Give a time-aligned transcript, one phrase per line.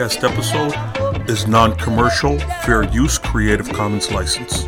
[0.00, 4.66] podcast episode is non commercial, fair use Creative Commons license.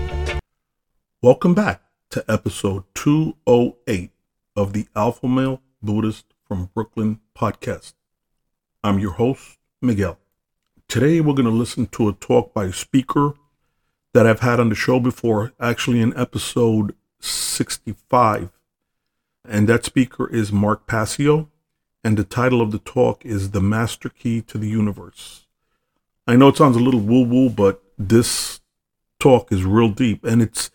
[1.22, 4.10] Welcome back to episode 208
[4.54, 7.94] of the Alpha Male Buddhist from Brooklyn podcast.
[8.84, 10.18] I'm your host, Miguel.
[10.86, 13.32] Today we're going to listen to a talk by a speaker
[14.12, 18.50] that I've had on the show before, actually in episode 65.
[19.48, 21.48] And that speaker is Mark Passio
[22.04, 25.46] and the title of the talk is The Master Key to the Universe.
[26.26, 28.60] I know it sounds a little woo woo, but this
[29.18, 30.70] talk is real deep and it's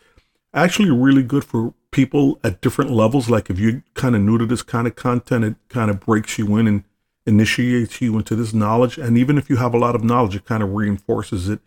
[0.54, 3.30] actually really good for people at different levels.
[3.30, 6.38] Like if you're kind of new to this kind of content, it kind of breaks
[6.38, 6.84] you in and
[7.26, 8.98] initiates you into this knowledge.
[8.98, 11.60] And even if you have a lot of knowledge, it kind of reinforces it.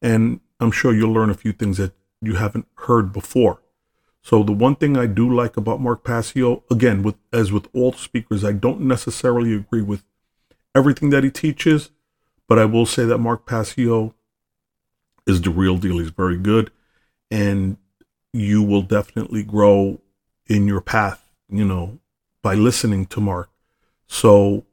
[0.00, 3.61] And I'm sure you'll learn a few things that you haven't heard before.
[4.22, 7.92] So the one thing I do like about Mark Passio, again, with as with all
[7.92, 10.04] speakers, I don't necessarily agree with
[10.74, 11.90] everything that he teaches,
[12.48, 14.14] but I will say that Mark Passio
[15.26, 15.98] is the real deal.
[15.98, 16.70] He's very good,
[17.30, 17.76] and
[18.32, 20.00] you will definitely grow
[20.46, 21.98] in your path, you know,
[22.42, 23.50] by listening to Mark.
[24.06, 24.64] So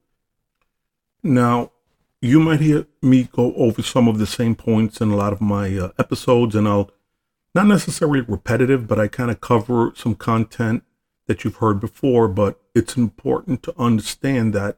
[1.24, 1.72] now
[2.22, 5.42] you might hear me go over some of the same points in a lot of
[5.42, 6.92] my uh, episodes, and I'll
[7.56, 10.84] not necessarily repetitive, but I kind of cover some content
[11.28, 12.28] that you've heard before.
[12.28, 14.78] But it's important to understand that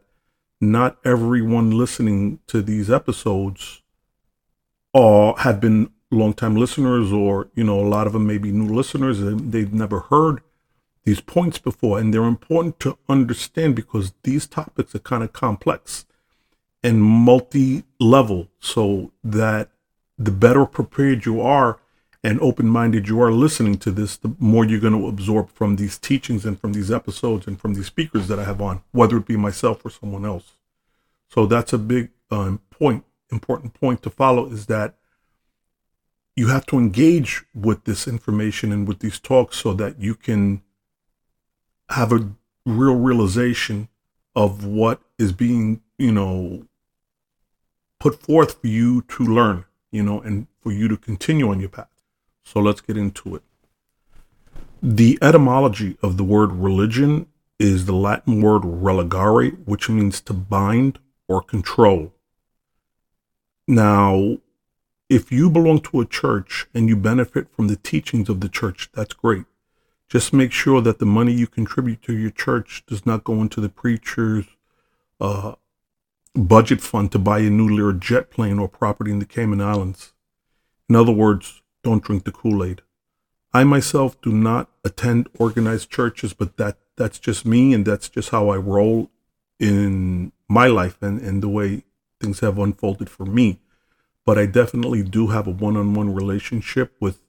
[0.60, 3.82] not everyone listening to these episodes
[4.94, 8.74] are have been longtime listeners, or you know, a lot of them may be new
[8.74, 10.42] listeners and they've never heard
[11.04, 16.06] these points before, and they're important to understand because these topics are kind of complex
[16.84, 19.70] and multi-level, so that
[20.18, 21.80] the better prepared you are
[22.24, 25.76] and open minded you are listening to this, the more you're going to absorb from
[25.78, 29.18] these teachings and from these episodes and from these speakers that I have on, whether
[29.18, 30.54] it be myself or someone else.
[31.30, 34.96] So that's a big uh, point, important point to follow is that
[36.36, 40.62] you have to engage with this information and with these talks so that you can
[41.90, 42.30] have a
[42.66, 43.90] real realization
[44.36, 46.66] of what is being, you know,
[48.00, 51.70] put forth for you to learn, you know, and for you to continue on your
[51.70, 51.91] path.
[52.44, 53.44] So let's get into it.
[54.82, 57.28] The etymology of the word religion
[57.60, 62.14] is the Latin word religare, which means to bind or control.
[63.68, 64.38] Now,
[65.08, 68.90] if you belong to a church and you benefit from the teachings of the church,
[68.94, 69.46] that's great.
[70.10, 73.62] Just make sure that the money you contribute to your church does not go into
[73.62, 74.46] the preacher's
[75.20, 75.56] uh,
[76.34, 80.14] budget fund to buy a new Lear jet plane or property in the Cayman Islands.
[80.90, 82.82] In other words, don't drink the Kool-Aid.
[83.54, 88.30] I myself do not attend organized churches, but that that's just me and that's just
[88.30, 89.10] how I roll
[89.60, 91.84] in my life and, and the way
[92.20, 93.60] things have unfolded for me.
[94.26, 97.20] But I definitely do have a one-on-one relationship with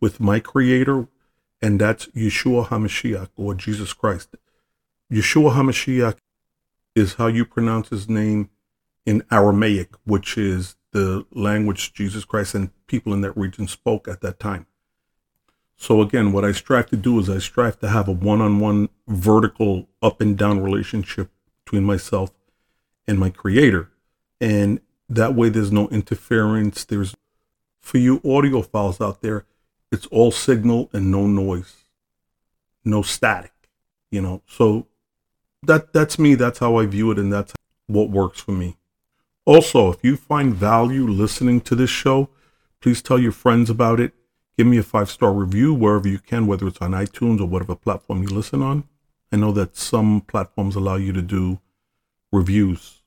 [0.00, 1.06] with my creator,
[1.62, 4.34] and that's Yeshua HaMashiach or Jesus Christ.
[5.10, 6.16] Yeshua HaMashiach
[6.96, 8.50] is how you pronounce his name
[9.06, 14.20] in Aramaic, which is the language Jesus Christ and people in that region spoke at
[14.20, 14.66] that time.
[15.76, 19.88] So again, what I strive to do is I strive to have a one-on-one vertical
[20.00, 21.30] up and down relationship
[21.64, 22.30] between myself
[23.06, 23.90] and my creator.
[24.40, 26.84] And that way there's no interference.
[26.84, 27.16] There's
[27.80, 29.44] for you audio files out there,
[29.90, 31.84] it's all signal and no noise.
[32.84, 33.52] No static.
[34.10, 34.42] You know.
[34.46, 34.86] So
[35.64, 37.54] that that's me, that's how I view it and that's
[37.86, 38.76] what works for me.
[39.44, 42.28] Also, if you find value listening to this show,
[42.80, 44.12] please tell your friends about it.
[44.56, 47.74] Give me a five star review wherever you can, whether it's on iTunes or whatever
[47.74, 48.84] platform you listen on.
[49.32, 51.58] I know that some platforms allow you to do
[52.30, 53.00] reviews.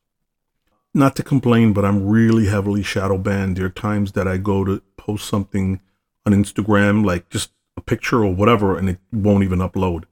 [0.94, 3.58] Not to complain, but I'm really heavily shadow banned.
[3.58, 5.82] There are times that I go to post something
[6.26, 10.06] on Instagram, like just a picture or whatever, and it won't even upload.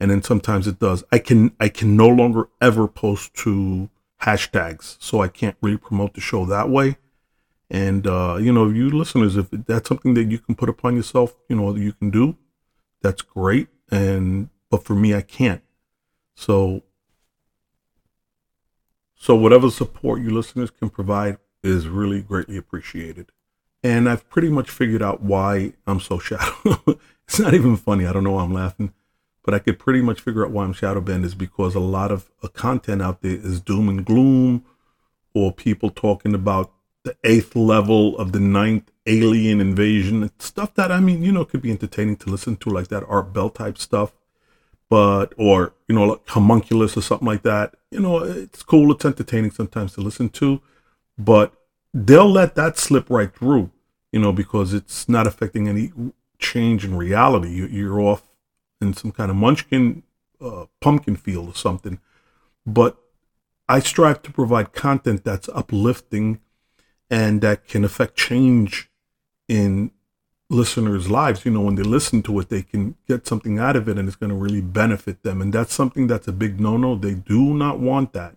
[0.00, 1.04] And then sometimes it does.
[1.12, 3.90] I can I can no longer ever post to
[4.22, 6.96] hashtags, so I can't really promote the show that way.
[7.70, 11.36] And uh, you know, you listeners, if that's something that you can put upon yourself,
[11.48, 12.36] you know, you can do,
[13.02, 13.68] that's great.
[13.90, 15.62] And but for me, I can't.
[16.34, 16.82] So,
[19.14, 23.30] so whatever support you listeners can provide is really greatly appreciated.
[23.82, 26.98] And I've pretty much figured out why I'm so shadow.
[27.26, 28.06] it's not even funny.
[28.06, 28.92] I don't know why I'm laughing
[29.44, 32.12] but I could pretty much figure out why I'm shadow banned is because a lot
[32.12, 34.64] of uh, content out there is doom and gloom,
[35.34, 36.72] or people talking about
[37.04, 41.62] the eighth level of the ninth alien invasion, stuff that I mean, you know, could
[41.62, 44.12] be entertaining to listen to, like that Art Bell type stuff.
[44.88, 47.74] but or you know like homunculus or something like that.
[47.90, 48.92] You know, it's cool.
[48.92, 50.60] It's entertaining sometimes to listen to,
[51.18, 51.54] but
[51.94, 53.70] they'll let that slip right through.
[54.12, 55.92] You know, because it's not affecting any
[56.38, 57.50] change in reality.
[57.70, 58.22] You're off
[58.80, 60.02] in some kind of munchkin
[60.40, 62.00] uh, pumpkin field or something.
[62.66, 62.96] But
[63.68, 66.40] I strive to provide content that's uplifting
[67.10, 68.90] and that can affect change
[69.48, 69.90] in
[70.48, 71.44] listeners' lives.
[71.44, 74.08] You know, when they listen to it, they can get something out of it and
[74.08, 75.40] it's going to really benefit them.
[75.40, 76.96] And that's something that's a big no no.
[76.96, 78.36] They do not want that.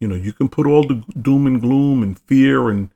[0.00, 2.90] You know, you can put all the doom and gloom and fear and,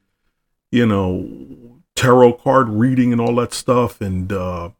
[0.71, 4.71] you know, tarot card reading and all that stuff and, uh,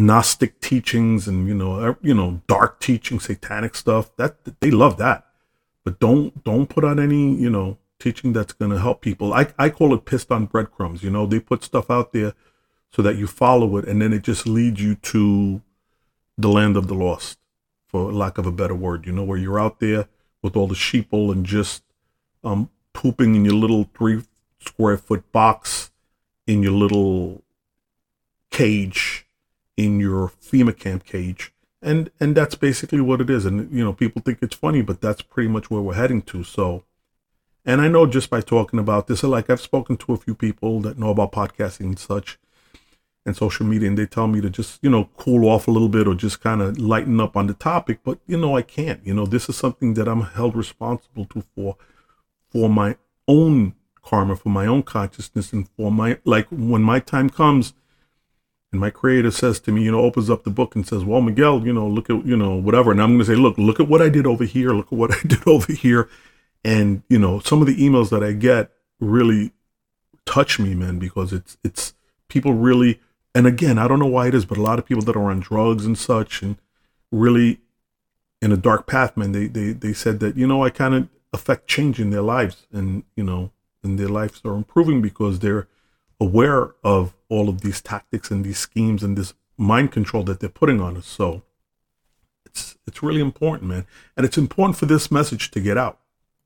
[0.00, 4.14] Gnostic teachings and you know you know dark teaching, satanic stuff.
[4.16, 5.26] That they love that,
[5.84, 9.32] but don't don't put out any you know teaching that's going to help people.
[9.34, 11.02] I, I call it pissed on breadcrumbs.
[11.02, 12.32] You know, they put stuff out there
[12.90, 15.60] so that you follow it and then it just leads you to
[16.36, 17.38] the land of the lost,
[17.86, 19.06] for lack of a better word.
[19.06, 20.08] You know, where you're out there
[20.42, 21.82] with all the sheeple and just
[22.42, 24.22] um, pooping in your little three
[24.60, 25.90] square foot box
[26.46, 27.42] in your little
[28.50, 29.26] cage
[29.84, 31.52] in your FEMA camp cage.
[31.82, 33.46] And and that's basically what it is.
[33.46, 36.44] And you know, people think it's funny, but that's pretty much where we're heading to.
[36.44, 36.84] So
[37.64, 40.80] and I know just by talking about this, like I've spoken to a few people
[40.80, 42.38] that know about podcasting and such
[43.26, 45.90] and social media, and they tell me to just, you know, cool off a little
[45.90, 48.00] bit or just kind of lighten up on the topic.
[48.02, 49.04] But, you know, I can't.
[49.06, 51.76] You know, this is something that I'm held responsible to for
[52.50, 52.96] for my
[53.28, 57.74] own karma, for my own consciousness, and for my like when my time comes
[58.72, 61.20] and my creator says to me, you know, opens up the book and says, Well,
[61.20, 62.92] Miguel, you know, look at, you know, whatever.
[62.92, 65.12] And I'm gonna say, look, look at what I did over here, look at what
[65.16, 66.08] I did over here
[66.64, 69.52] and you know some of the emails that i get really
[70.26, 71.94] touch me man because it's it's
[72.28, 73.00] people really
[73.34, 75.30] and again i don't know why it is but a lot of people that are
[75.30, 76.56] on drugs and such and
[77.10, 77.60] really
[78.42, 81.08] in a dark path man they they, they said that you know i kind of
[81.32, 83.50] affect change in their lives and you know
[83.82, 85.66] and their lives are improving because they're
[86.20, 90.48] aware of all of these tactics and these schemes and this mind control that they're
[90.48, 91.42] putting on us so
[92.44, 93.86] it's it's really important man
[94.16, 96.00] and it's important for this message to get out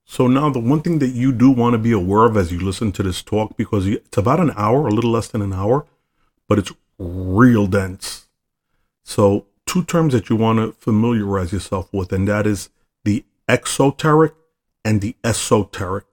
[0.05, 2.61] so now the one thing that you do want to be aware of as you
[2.61, 5.87] listen to this talk, because it's about an hour, a little less than an hour,
[6.47, 8.27] but it's real dense.
[9.03, 12.69] So two terms that you want to familiarize yourself with, and that is
[13.05, 14.35] the exoteric
[14.85, 16.05] and the esoteric.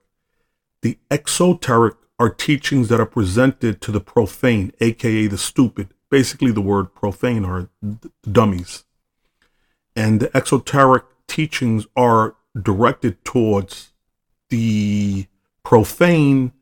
[0.80, 5.88] The exoteric are teachings that are presented to the profane, aka the stupid.
[6.08, 7.68] Basically, the word profane are
[8.30, 8.84] dummies.
[9.96, 13.92] And the exoteric teachings are directed towards
[14.50, 15.26] the
[15.64, 16.52] profane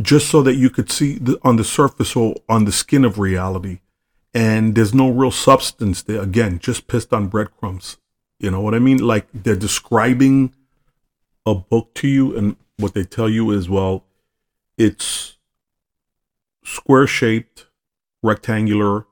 [0.00, 3.18] just so that you could see the, on the surface or on the skin of
[3.18, 3.78] reality
[4.32, 7.98] and there's no real substance there again just pissed on breadcrumbs
[8.38, 10.54] you know what i mean like they're describing
[11.44, 14.04] a book to you and what they tell you is well
[14.82, 15.38] it's
[16.64, 17.66] square shaped
[18.20, 19.06] rectangular.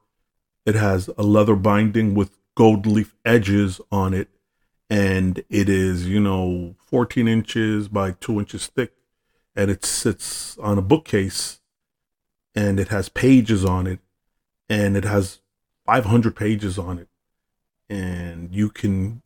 [0.66, 4.28] It has a leather binding with gold leaf edges on it.
[4.88, 8.94] And it is you know 14 inches by 2 inches thick.
[9.54, 11.60] And it sits on a bookcase.
[12.52, 14.00] And it has pages on it.
[14.68, 15.40] And it has
[15.86, 17.08] 500 pages on it.
[17.88, 19.22] And you can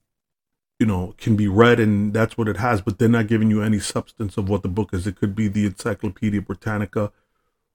[0.78, 3.62] you know can be read and that's what it has but they're not giving you
[3.62, 7.12] any substance of what the book is it could be the encyclopedia britannica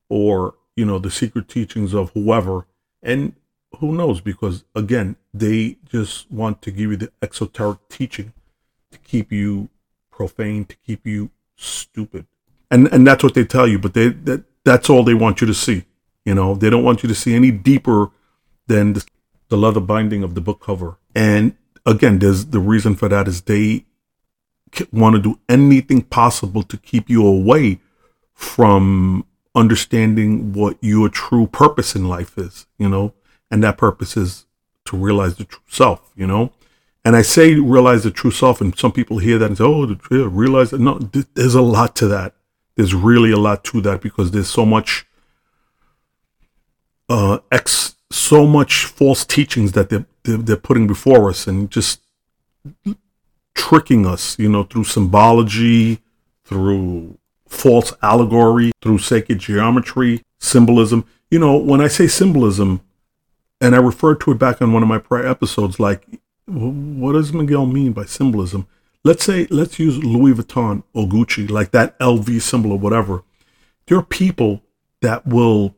[0.09, 2.65] or you know the secret teachings of whoever
[3.01, 3.33] and
[3.77, 4.21] who knows?
[4.21, 8.33] Because again, they just want to give you the exoteric teaching
[8.91, 9.69] to keep you
[10.11, 12.25] profane, to keep you stupid,
[12.71, 13.79] and and that's what they tell you.
[13.79, 15.85] But they that that's all they want you to see.
[16.25, 18.11] You know, they don't want you to see any deeper
[18.67, 19.05] than the,
[19.47, 20.97] the leather binding of the book cover.
[21.15, 21.55] And
[21.85, 23.85] again, there's the reason for that is they
[24.91, 27.79] want to do anything possible to keep you away
[28.33, 32.67] from understanding what your true purpose in life is.
[32.77, 33.13] You know,
[33.51, 34.45] and that purpose is
[34.85, 36.51] to realize the true self, you know?
[37.05, 39.85] And I say realize the true self, and some people hear that and say, oh,
[39.85, 40.81] the, realize that.
[40.81, 42.33] No, there's a lot to that.
[42.75, 45.05] There's really a lot to that because there's so much,
[47.07, 50.05] uh, ex, so much false teachings that they're,
[50.37, 52.01] they're, putting before us and just
[53.55, 55.99] tricking us, you know, through symbology,
[56.43, 57.17] through
[57.47, 61.05] false allegory, through sacred geometry, symbolism.
[61.29, 62.81] You know, when I say symbolism,
[63.61, 65.79] and I referred to it back on one of my prior episodes.
[65.79, 66.05] Like,
[66.45, 68.67] what does Miguel mean by symbolism?
[69.03, 73.23] Let's say, let's use Louis Vuitton or Gucci, like that LV symbol or whatever.
[73.87, 74.61] There are people
[75.01, 75.75] that will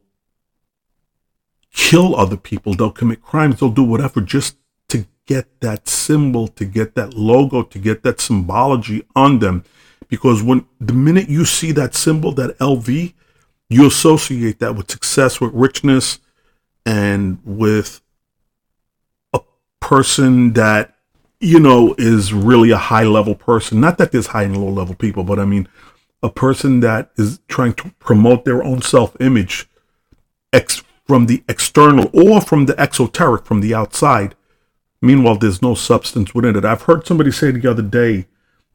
[1.74, 2.74] kill other people.
[2.74, 3.60] They'll commit crimes.
[3.60, 4.58] They'll do whatever just
[4.90, 9.64] to get that symbol, to get that logo, to get that symbology on them.
[10.08, 13.14] Because when the minute you see that symbol, that LV,
[13.70, 16.20] you associate that with success, with richness,
[16.86, 18.02] and with
[19.34, 19.40] a
[19.80, 20.96] person that
[21.40, 23.80] you know is really a high level person.
[23.80, 25.70] Not that there's high and low level people, but I mean
[26.22, 29.70] a person that is trying to promote their own self image
[31.12, 34.34] from the external or from the exoteric, from the outside.
[35.02, 36.64] Meanwhile, there's no substance within it.
[36.64, 38.28] I've heard somebody say the other day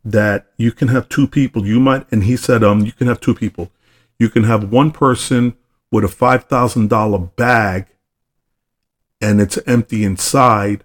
[0.04, 1.66] that you can have two people.
[1.66, 3.70] You might, and he said, um, you can have two people.
[4.18, 5.56] You can have one person
[5.90, 7.86] with a five thousand dollar bag,
[9.18, 10.84] and it's empty inside,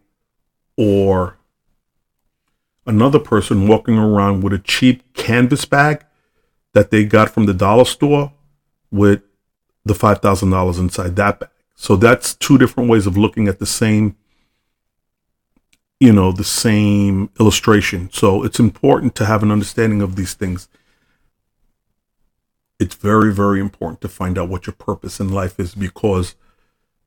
[0.78, 1.38] or
[2.86, 6.06] another person walking around with a cheap canvas bag
[6.72, 8.32] that they got from the dollar store
[8.90, 9.22] with
[9.86, 11.50] the $5,000 inside that bag.
[11.76, 14.16] So that's two different ways of looking at the same,
[16.00, 18.10] you know, the same illustration.
[18.14, 20.70] So it's important to have an understanding of these things.
[22.80, 26.36] It's very, very important to find out what your purpose in life is because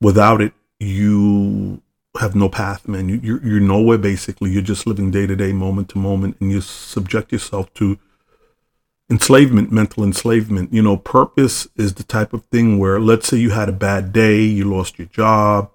[0.00, 1.81] without it, you
[2.19, 3.09] have no path, man.
[3.09, 4.50] You, you're, you're nowhere basically.
[4.50, 7.99] You're just living day to day, moment to moment, and you subject yourself to
[9.14, 10.73] enslavement, mental enslavement.
[10.73, 14.12] You know, purpose is the type of thing where, let's say you had a bad
[14.12, 15.71] day, you lost your job,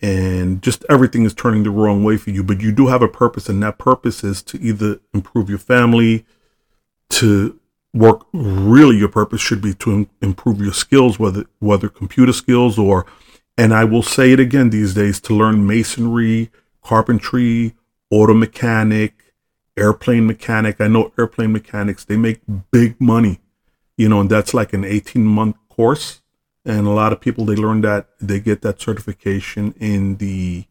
[0.00, 3.08] and just everything is turning the wrong way for you, but you do have a
[3.08, 6.24] purpose, and that purpose is to either improve your family,
[7.10, 7.58] to
[7.92, 13.06] work really your purpose should be to improve your skills whether whether computer skills or
[13.56, 16.50] and I will say it again these days to learn masonry,
[16.82, 17.76] carpentry,
[18.10, 19.23] auto mechanic,
[19.76, 20.80] airplane mechanic.
[20.80, 22.40] I know airplane mechanics, they make
[22.70, 23.40] big money,
[23.96, 26.20] you know, and that's like an 18 month course.
[26.64, 30.64] And a lot of people, they learn that, they get that certification in the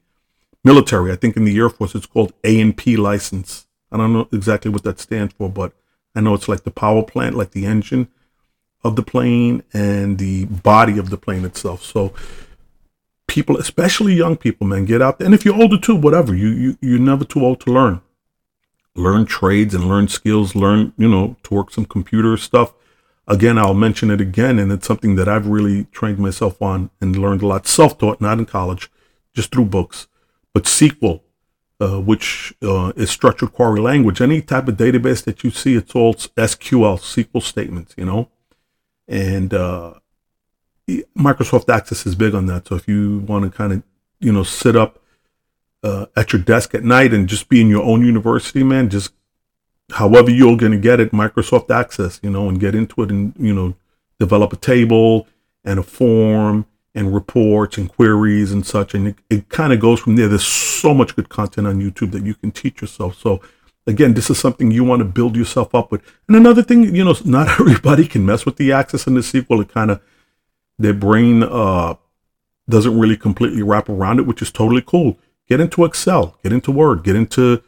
[0.63, 1.11] military.
[1.11, 3.67] I think in the Air Force, it's called A&P license.
[3.91, 5.73] I don't know exactly what that stands for, but
[6.15, 8.07] I know it's like the power plant, like the engine
[8.83, 11.83] of the plane and the body of the plane itself.
[11.83, 12.11] So
[13.27, 15.27] people, especially young people, man, get out there.
[15.27, 18.01] And if you're older too, whatever, you, you, you're never too old to learn
[18.95, 22.73] learn trades and learn skills, learn, you know, to work some computer stuff.
[23.27, 27.15] Again, I'll mention it again, and it's something that I've really trained myself on and
[27.15, 27.67] learned a lot.
[27.67, 28.91] Self taught, not in college,
[29.33, 30.07] just through books.
[30.53, 31.21] But SQL,
[31.79, 35.95] uh, which uh, is structured query language, any type of database that you see, it's
[35.95, 38.29] all SQL, SQL statements, you know?
[39.07, 39.95] And uh,
[41.17, 42.67] Microsoft Access is big on that.
[42.67, 43.83] So if you want to kind of,
[44.19, 44.99] you know, sit up
[45.83, 49.13] uh, at your desk at night and just be in your own university, man, just
[49.91, 53.33] however you're going to get it, Microsoft Access, you know, and get into it and,
[53.37, 53.75] you know,
[54.19, 55.27] develop a table
[55.65, 58.93] and a form and reports and queries and such.
[58.93, 60.27] And it, it kind of goes from there.
[60.27, 63.17] There's so much good content on YouTube that you can teach yourself.
[63.19, 63.41] So,
[63.85, 66.01] again, this is something you want to build yourself up with.
[66.27, 69.61] And another thing, you know, not everybody can mess with the Access and the SQL.
[69.61, 70.01] It kind of,
[70.79, 71.95] their brain uh,
[72.69, 76.71] doesn't really completely wrap around it, which is totally cool get into Excel, get into
[76.71, 77.61] Word, get into,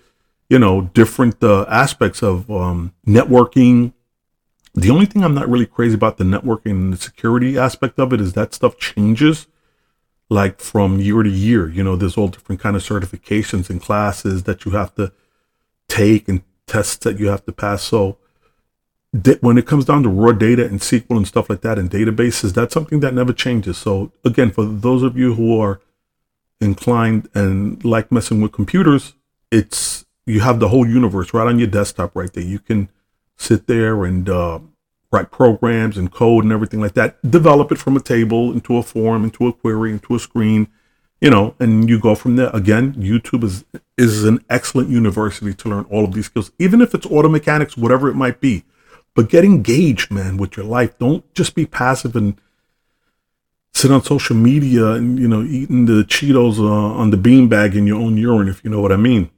[0.50, 3.94] you know, different uh, aspects of um, networking.
[4.74, 8.14] The only thing I'm not really crazy about the networking and the security aspect of
[8.14, 9.48] it is that stuff changes
[10.30, 11.70] like from year to year.
[11.70, 15.12] You know, there's all different kind of certifications and classes that you have to
[15.88, 17.84] take and tests that you have to pass.
[17.84, 18.18] So
[19.40, 22.54] when it comes down to raw data and SQL and stuff like that and databases,
[22.54, 23.78] that's something that never changes.
[23.78, 25.80] So again, for those of you who are
[26.62, 29.14] inclined and like messing with computers,
[29.52, 32.44] it's you have the whole universe right on your desktop right there.
[32.44, 32.90] You can
[33.38, 34.60] sit there and uh,
[35.12, 37.18] write programs and code and everything like that.
[37.30, 40.68] Develop it from a table into a form, into a query, into a screen,
[41.22, 42.50] you know, and you go from there.
[42.54, 43.66] Again, YouTube is
[43.98, 47.78] is an excellent university to learn all of these skills, even if it's auto mechanics,
[47.78, 48.64] whatever it might be.
[49.14, 50.98] But get engaged, man, with your life.
[51.00, 52.38] Don't just be passive and
[53.76, 57.86] sit on social media and you know eating the Cheetos uh, on the beanbag in
[57.86, 59.30] your own urine, if you know what I mean.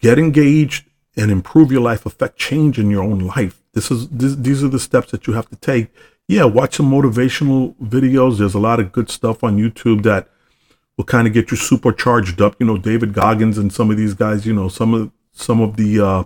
[0.00, 2.06] Get engaged and improve your life.
[2.06, 3.62] Affect change in your own life.
[3.72, 5.92] This is this, these are the steps that you have to take.
[6.28, 8.38] Yeah, watch some motivational videos.
[8.38, 10.28] There's a lot of good stuff on YouTube that
[10.96, 12.54] will kind of get you supercharged up.
[12.60, 14.46] You know, David Goggins and some of these guys.
[14.46, 16.24] You know, some of some of the uh,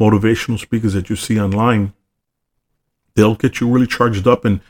[0.00, 1.92] motivational speakers that you see online.
[3.14, 4.60] They'll get you really charged up and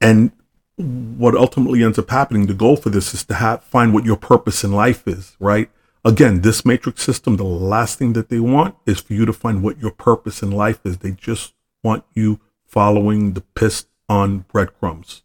[0.00, 0.30] and
[0.76, 4.16] what ultimately ends up happening, the goal for this is to have, find what your
[4.16, 5.70] purpose in life is, right?
[6.04, 9.62] Again, this matrix system, the last thing that they want is for you to find
[9.62, 10.98] what your purpose in life is.
[10.98, 15.22] They just want you following the pissed on breadcrumbs.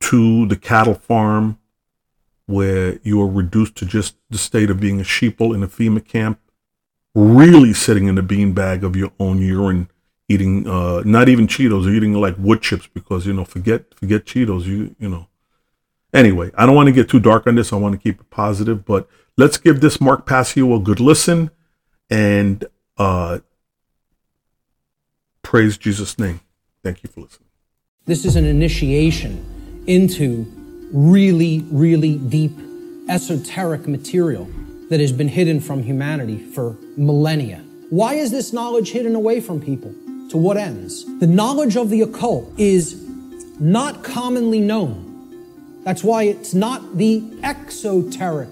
[0.00, 1.58] to the cattle farm
[2.46, 6.04] where you are reduced to just the state of being a sheeple in a FEMA
[6.04, 6.38] camp,
[7.14, 9.88] really sitting in the beanbag of your own urine,
[10.28, 14.64] eating uh, not even Cheetos, eating like wood chips because you know forget forget Cheetos.
[14.64, 15.28] You you know.
[16.12, 17.72] Anyway, I don't want to get too dark on this.
[17.72, 21.50] I want to keep it positive, but let's give this Mark Passio a good listen
[22.08, 22.64] and
[22.96, 23.40] uh,
[25.42, 26.40] praise Jesus' name.
[26.82, 27.48] Thank you for listening.
[28.06, 30.46] This is an initiation into
[30.92, 32.52] really, really deep
[33.08, 34.48] esoteric material
[34.88, 37.58] that has been hidden from humanity for millennia.
[37.90, 39.94] Why is this knowledge hidden away from people?
[40.30, 41.04] To what ends?
[41.20, 43.02] The knowledge of the occult is
[43.60, 45.82] not commonly known.
[45.84, 48.50] That's why it's not the exoteric.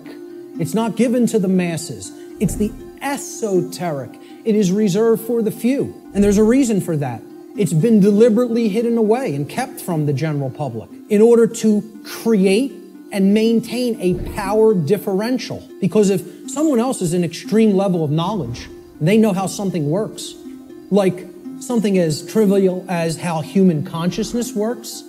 [0.61, 2.13] It's not given to the masses.
[2.39, 4.11] It's the esoteric.
[4.45, 6.01] It is reserved for the few.
[6.15, 7.21] And there's a reason for that.
[7.57, 12.73] It's been deliberately hidden away and kept from the general public in order to create
[13.13, 15.69] and maintain a power differential.
[15.81, 18.69] Because if someone else is an extreme level of knowledge,
[19.01, 20.35] they know how something works.
[20.91, 21.27] Like
[21.67, 25.03] something as trivial as how human consciousness works,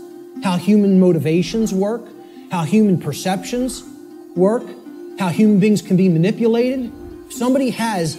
[0.43, 2.07] how human motivations work,
[2.51, 3.83] how human perceptions
[4.35, 4.63] work,
[5.19, 6.91] how human beings can be manipulated.
[7.27, 8.15] If somebody has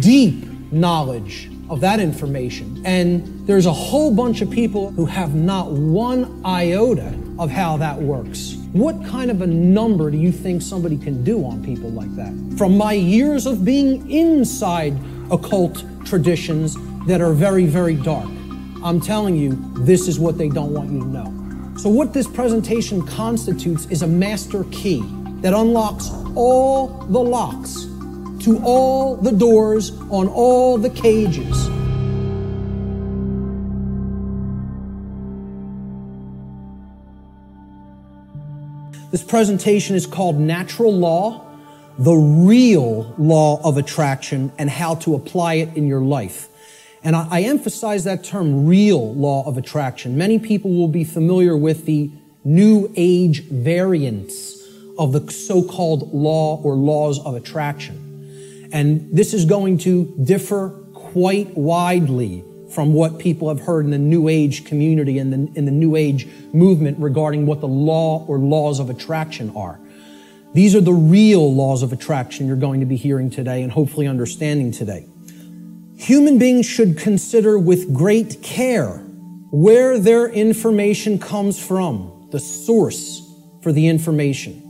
[0.00, 2.82] deep knowledge of that information.
[2.84, 7.96] And there's a whole bunch of people who have not one iota of how that
[7.96, 8.56] works.
[8.72, 12.32] What kind of a number do you think somebody can do on people like that?
[12.58, 14.96] From my years of being inside
[15.30, 18.28] occult traditions that are very, very dark,
[18.82, 21.76] I'm telling you, this is what they don't want you to know.
[21.76, 25.02] So, what this presentation constitutes is a master key
[25.40, 27.86] that unlocks all the locks
[28.44, 31.68] to all the doors on all the cages.
[39.10, 41.44] This presentation is called Natural Law,
[41.98, 46.49] the real law of attraction, and how to apply it in your life.
[47.02, 50.18] And I, I, emphasize that term, real law of attraction.
[50.18, 52.10] Many people will be familiar with the
[52.44, 54.62] New Age variants
[54.98, 58.68] of the so-called law or laws of attraction.
[58.72, 63.98] And this is going to differ quite widely from what people have heard in the
[63.98, 68.78] New Age community and in the New Age movement regarding what the law or laws
[68.78, 69.80] of attraction are.
[70.52, 74.06] These are the real laws of attraction you're going to be hearing today and hopefully
[74.06, 75.06] understanding today.
[76.00, 78.96] Human beings should consider with great care
[79.50, 83.20] where their information comes from, the source
[83.62, 84.62] for the information.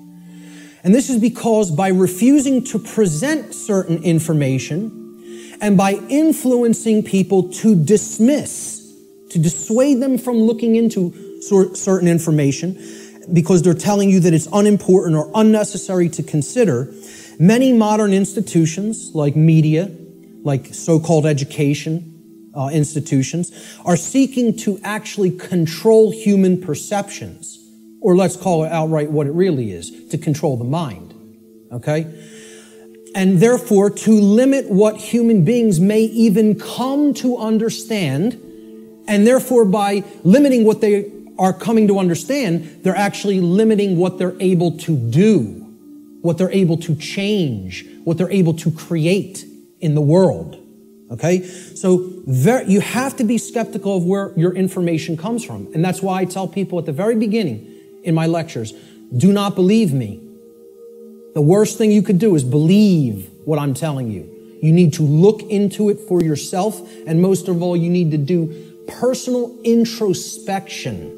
[0.83, 7.77] And this is because by refusing to present certain information and by influencing people to
[7.77, 8.93] dismiss,
[9.31, 12.75] to dissuade them from looking into certain information
[13.33, 16.93] because they're telling you that it's unimportant or unnecessary to consider,
[17.39, 19.95] many modern institutions like media,
[20.43, 23.53] like so-called education uh, institutions,
[23.85, 27.61] are seeking to actually control human perceptions
[28.01, 31.15] or let's call it outright what it really is, to control the mind.
[31.71, 32.07] Okay?
[33.15, 38.35] And therefore, to limit what human beings may even come to understand,
[39.07, 44.37] and therefore, by limiting what they are coming to understand, they're actually limiting what they're
[44.41, 45.43] able to do,
[46.23, 49.45] what they're able to change, what they're able to create
[49.81, 50.57] in the world.
[51.11, 51.43] Okay?
[51.43, 52.23] So
[52.67, 55.69] you have to be skeptical of where your information comes from.
[55.75, 57.67] And that's why I tell people at the very beginning,
[58.05, 58.73] in my lectures.
[59.17, 60.21] Do not believe me.
[61.35, 64.59] The worst thing you could do is believe what I'm telling you.
[64.63, 66.81] You need to look into it for yourself.
[67.07, 71.17] And most of all, you need to do personal introspection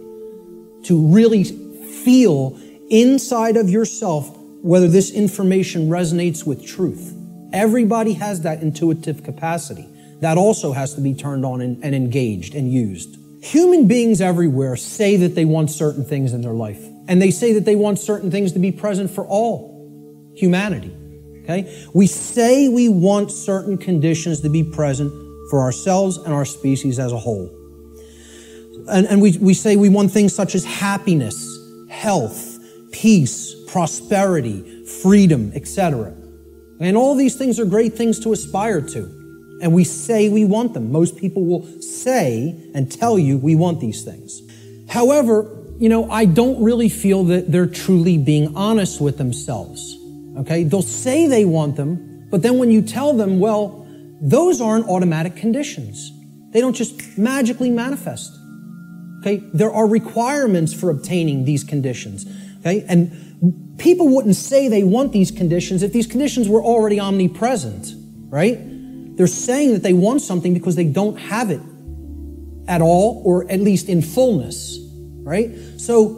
[0.84, 2.58] to really feel
[2.90, 7.14] inside of yourself whether this information resonates with truth.
[7.52, 9.86] Everybody has that intuitive capacity.
[10.20, 13.18] That also has to be turned on and, and engaged and used.
[13.42, 16.80] Human beings everywhere say that they want certain things in their life.
[17.08, 20.92] And they say that they want certain things to be present for all humanity.
[21.42, 21.86] Okay?
[21.92, 25.12] We say we want certain conditions to be present
[25.50, 27.50] for ourselves and our species as a whole.
[28.88, 31.44] And, and we, we say we want things such as happiness,
[31.90, 32.58] health,
[32.92, 36.14] peace, prosperity, freedom, etc.
[36.82, 39.22] And all these things are great things to aspire to
[39.62, 40.90] and we say we want them.
[40.90, 44.42] Most people will say and tell you we want these things.
[44.88, 49.96] However, you know, I don't really feel that they're truly being honest with themselves.
[50.36, 50.64] Okay?
[50.64, 53.86] They'll say they want them, but then when you tell them, well,
[54.20, 56.10] those aren't automatic conditions.
[56.50, 58.32] They don't just magically manifest.
[59.20, 59.36] Okay?
[59.54, 62.26] There are requirements for obtaining these conditions.
[62.60, 62.84] Okay?
[62.88, 63.31] And
[63.82, 67.92] people wouldn't say they want these conditions if these conditions were already omnipresent,
[68.30, 68.56] right?
[69.16, 71.60] They're saying that they want something because they don't have it
[72.68, 74.78] at all, or at least in fullness,
[75.24, 75.50] right?
[75.78, 76.10] So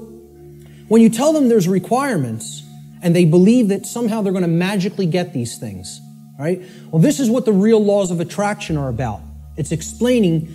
[0.88, 2.62] when you tell them there's requirements
[3.02, 6.02] and they believe that somehow they're going to magically get these things,
[6.38, 6.62] right?
[6.90, 9.22] Well, this is what the real laws of attraction are about.
[9.56, 10.52] It's explaining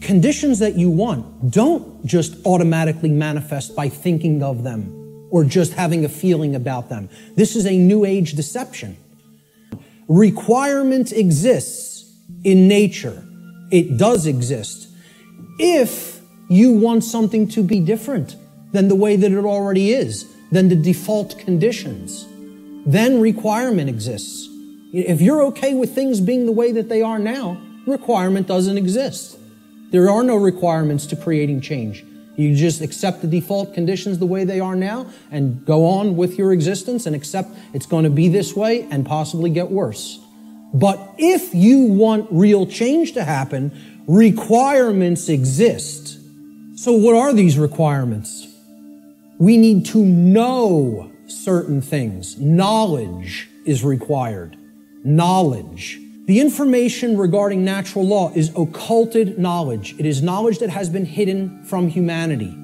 [0.00, 4.97] conditions that you want don't just automatically manifest by thinking of them
[5.30, 7.08] or just having a feeling about them.
[7.36, 8.96] This is a new age deception.
[10.08, 12.10] Requirement exists
[12.44, 13.26] in nature.
[13.70, 14.88] It does exist.
[15.58, 18.36] If you want something to be different
[18.72, 22.26] than the way that it already is, than the default conditions,
[22.86, 24.48] then requirement exists.
[24.94, 29.38] If you're okay with things being the way that they are now, requirement doesn't exist.
[29.90, 32.04] There are no requirements to creating change.
[32.38, 36.38] You just accept the default conditions the way they are now and go on with
[36.38, 40.20] your existence and accept it's going to be this way and possibly get worse.
[40.72, 43.72] But if you want real change to happen,
[44.06, 46.20] requirements exist.
[46.78, 48.46] So what are these requirements?
[49.38, 52.38] We need to know certain things.
[52.38, 54.56] Knowledge is required.
[55.02, 56.00] Knowledge.
[56.28, 59.94] The information regarding natural law is occulted knowledge.
[59.98, 62.54] It is knowledge that has been hidden from humanity.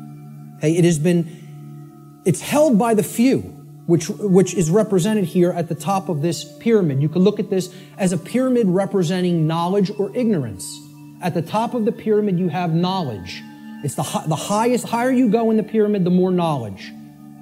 [0.58, 0.76] Okay?
[0.76, 3.38] It has been, it's held by the few,
[3.86, 7.00] which, which is represented here at the top of this pyramid.
[7.00, 10.78] You can look at this as a pyramid representing knowledge or ignorance.
[11.22, 13.42] At the top of the pyramid, you have knowledge.
[13.82, 16.92] It's the, the highest, higher you go in the pyramid, the more knowledge.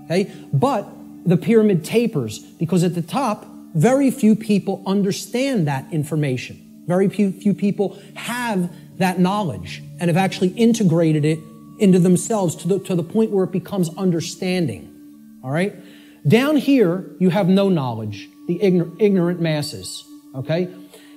[0.05, 0.31] Okay?
[0.53, 0.89] But
[1.27, 6.85] the pyramid tapers because at the top, very few people understand that information.
[6.87, 11.39] Very few, few people have that knowledge and have actually integrated it
[11.79, 14.89] into themselves to the, to the point where it becomes understanding.
[15.43, 15.75] All right?
[16.27, 20.05] Down here, you have no knowledge, the ignor- ignorant masses.
[20.35, 20.73] Okay?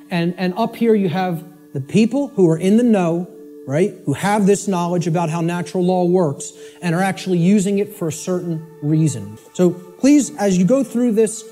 [0.10, 3.30] And, and up here, you have the people who are in the know,
[3.68, 3.94] right?
[4.06, 8.08] Who have this knowledge about how natural law works and are actually using it for
[8.08, 9.38] a certain reason.
[9.54, 11.44] So please, as you go through this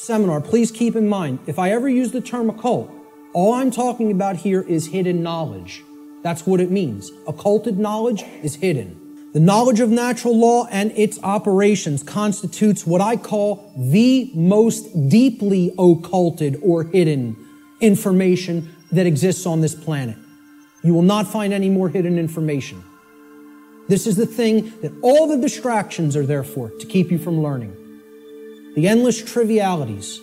[0.00, 2.90] seminar, please keep in mind, if I ever use the term occult,
[3.34, 5.84] all I'm talking about here is hidden knowledge.
[6.22, 7.10] That's what it means.
[7.28, 8.96] Occulted knowledge is hidden.
[9.32, 15.72] The knowledge of natural law and its operations constitutes what I call the most deeply
[15.78, 17.36] occulted or hidden
[17.80, 20.16] information that exists on this planet.
[20.82, 22.82] You will not find any more hidden information.
[23.86, 27.42] This is the thing that all the distractions are there for, to keep you from
[27.42, 27.76] learning
[28.74, 30.20] the endless trivialities,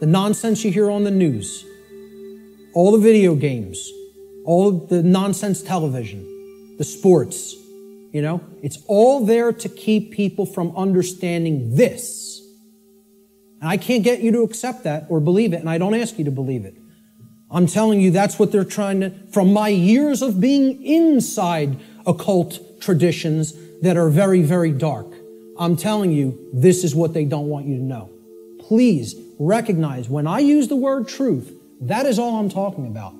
[0.00, 1.64] the nonsense you hear on the news,
[2.74, 3.90] all the video games,
[4.44, 7.54] all the nonsense television, the sports,
[8.12, 12.42] you know, it's all there to keep people from understanding this.
[13.60, 16.18] And I can't get you to accept that or believe it, and I don't ask
[16.18, 16.74] you to believe it.
[17.50, 22.80] I'm telling you, that's what they're trying to, from my years of being inside occult
[22.80, 25.09] traditions that are very, very dark.
[25.60, 28.10] I'm telling you, this is what they don't want you to know.
[28.60, 33.14] Please recognize when I use the word truth, that is all I'm talking about.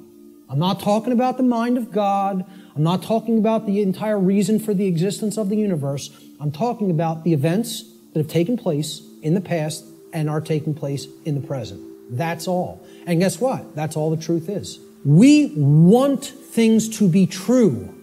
[0.48, 2.44] I'm not talking about the mind of God.
[2.74, 6.10] I'm not talking about the entire reason for the existence of the universe.
[6.40, 10.74] I'm talking about the events that have taken place in the past and are taking
[10.74, 12.16] place in the present.
[12.16, 12.82] That's all.
[13.06, 13.76] And guess what?
[13.76, 14.80] That's all the truth is.
[15.04, 17.94] We want things to be true.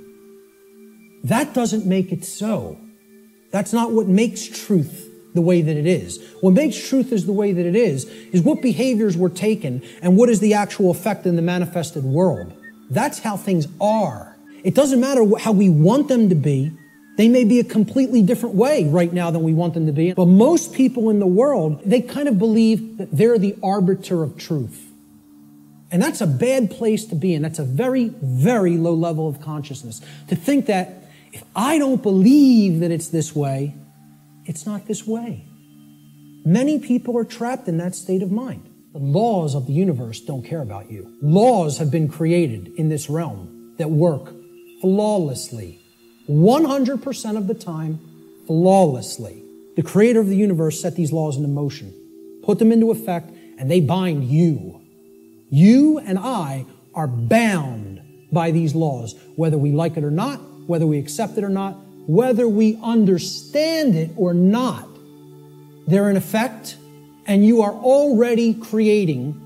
[1.24, 2.80] That doesn't make it so.
[3.52, 6.24] That's not what makes truth the way that it is.
[6.42, 10.18] What makes truth is the way that it is, is what behaviors were taken and
[10.18, 12.54] what is the actual effect in the manifested world.
[12.90, 14.36] That's how things are.
[14.64, 16.72] It doesn't matter how we want them to be.
[17.18, 20.14] They may be a completely different way right now than we want them to be.
[20.14, 24.38] But most people in the world, they kind of believe that they're the arbiter of
[24.38, 24.86] truth.
[25.92, 27.42] And that's a bad place to be in.
[27.42, 30.02] That's a very, very low level of consciousness.
[30.28, 31.07] To think that
[31.38, 33.76] if I don't believe that it's this way,
[34.46, 35.46] it's not this way.
[36.44, 38.68] Many people are trapped in that state of mind.
[38.94, 41.16] The laws of the universe don't care about you.
[41.22, 44.34] Laws have been created in this realm that work
[44.82, 45.80] flawlessly,
[46.28, 48.00] 100% of the time,
[48.48, 49.44] flawlessly.
[49.76, 51.94] The creator of the universe set these laws into motion,
[52.44, 54.82] put them into effect, and they bind you.
[55.52, 60.86] You and I are bound by these laws, whether we like it or not, whether
[60.86, 61.74] we accept it or not,
[62.08, 64.88] whether we understand it or not.
[65.88, 66.78] They're in effect,
[67.26, 69.42] and you are already creating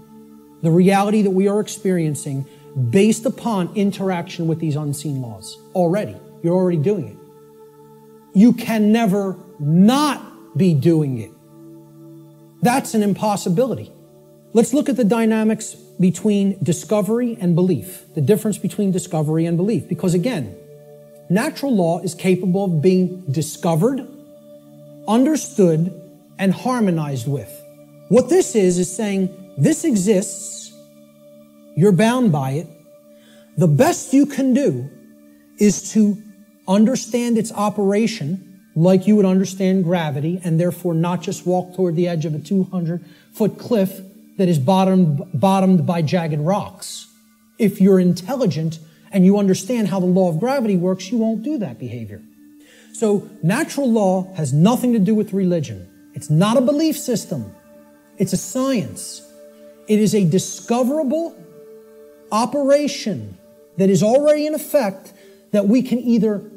[0.62, 2.46] the reality that we are experiencing
[2.90, 6.16] based upon interaction with these unseen laws already.
[6.44, 7.18] You're already doing it.
[8.34, 11.32] You can never not be doing it.
[12.62, 13.92] That's an impossibility.
[14.54, 19.88] Let's look at the dynamics between discovery and belief, the difference between discovery and belief.
[19.88, 20.56] Because again,
[21.32, 24.06] natural law is capable of being discovered,
[25.08, 25.98] understood,
[26.38, 27.50] and harmonized with.
[28.10, 30.74] What this is, is saying this exists,
[31.76, 32.68] you're bound by it.
[33.58, 34.90] The best you can do
[35.58, 36.22] is to
[36.68, 42.08] understand its operation like you would understand gravity and therefore not just walk toward the
[42.08, 44.02] edge of a 200 foot cliff
[44.38, 47.08] that is bottomed, bottomed by jagged rocks.
[47.58, 48.80] If you're intelligent
[49.12, 52.22] and you understand how the law of gravity works, you won't do that behavior.
[52.94, 55.90] So natural law has nothing to do with religion.
[56.14, 57.54] It's not a belief system.
[58.18, 59.22] It's a science.
[59.88, 61.36] It is a discoverable
[62.32, 63.38] operation
[63.78, 65.14] that is already in effect
[65.52, 66.50] that we can either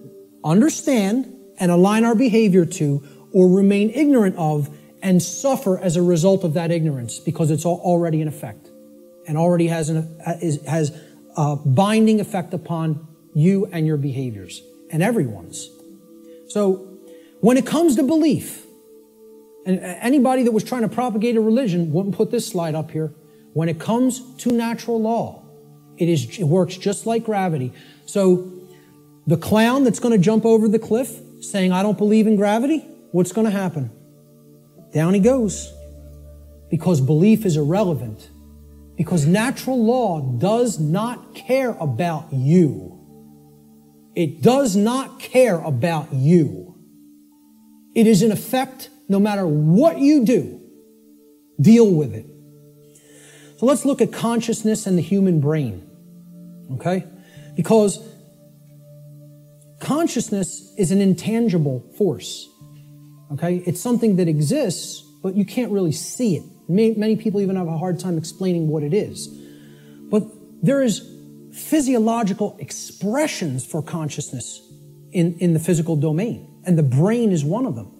[0.44, 6.44] understand and align our behavior to or remain ignorant of and suffer as a result
[6.44, 8.70] of that ignorance because it's already in effect
[9.26, 10.34] and already has, an, uh,
[10.68, 10.98] has
[11.36, 15.68] a binding effect upon you and your behaviors and everyone's.
[16.48, 16.98] So
[17.40, 18.64] when it comes to belief,
[19.66, 23.12] and anybody that was trying to propagate a religion wouldn't put this slide up here.
[23.54, 25.42] When it comes to natural law,
[25.96, 27.72] it, is, it works just like gravity.
[28.04, 28.52] So
[29.26, 32.78] the clown that's going to jump over the cliff saying, I don't believe in gravity,
[33.12, 33.90] what's going to happen?
[34.92, 35.72] Down he goes.
[36.70, 38.28] Because belief is irrelevant.
[38.96, 42.92] Because natural law does not care about you.
[44.14, 46.76] It does not care about you.
[47.94, 50.60] It is in effect, no matter what you do,
[51.60, 52.26] deal with it.
[53.58, 55.88] So let's look at consciousness and the human brain.
[56.72, 57.04] Okay?
[57.56, 57.98] Because
[59.84, 62.48] Consciousness is an intangible force.
[63.32, 63.56] Okay?
[63.66, 66.44] It's something that exists, but you can't really see it.
[66.68, 69.28] Many people even have a hard time explaining what it is.
[70.10, 70.24] But
[70.62, 71.10] there is
[71.52, 74.60] physiological expressions for consciousness
[75.12, 77.90] in, in the physical domain, and the brain is one of them.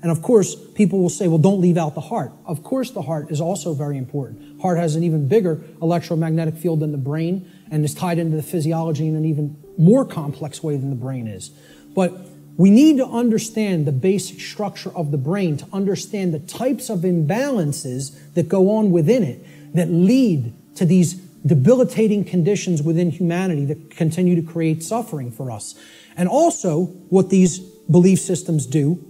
[0.00, 2.32] And of course, people will say, well, don't leave out the heart.
[2.46, 4.60] Of course, the heart is also very important.
[4.60, 8.42] Heart has an even bigger electromagnetic field than the brain and is tied into the
[8.42, 11.50] physiology in an even more complex way than the brain is.
[11.94, 12.12] But
[12.58, 17.00] we need to understand the basic structure of the brain to understand the types of
[17.00, 21.14] imbalances that go on within it that lead to these
[21.46, 25.76] debilitating conditions within humanity that continue to create suffering for us.
[26.16, 29.04] And also, what these belief systems do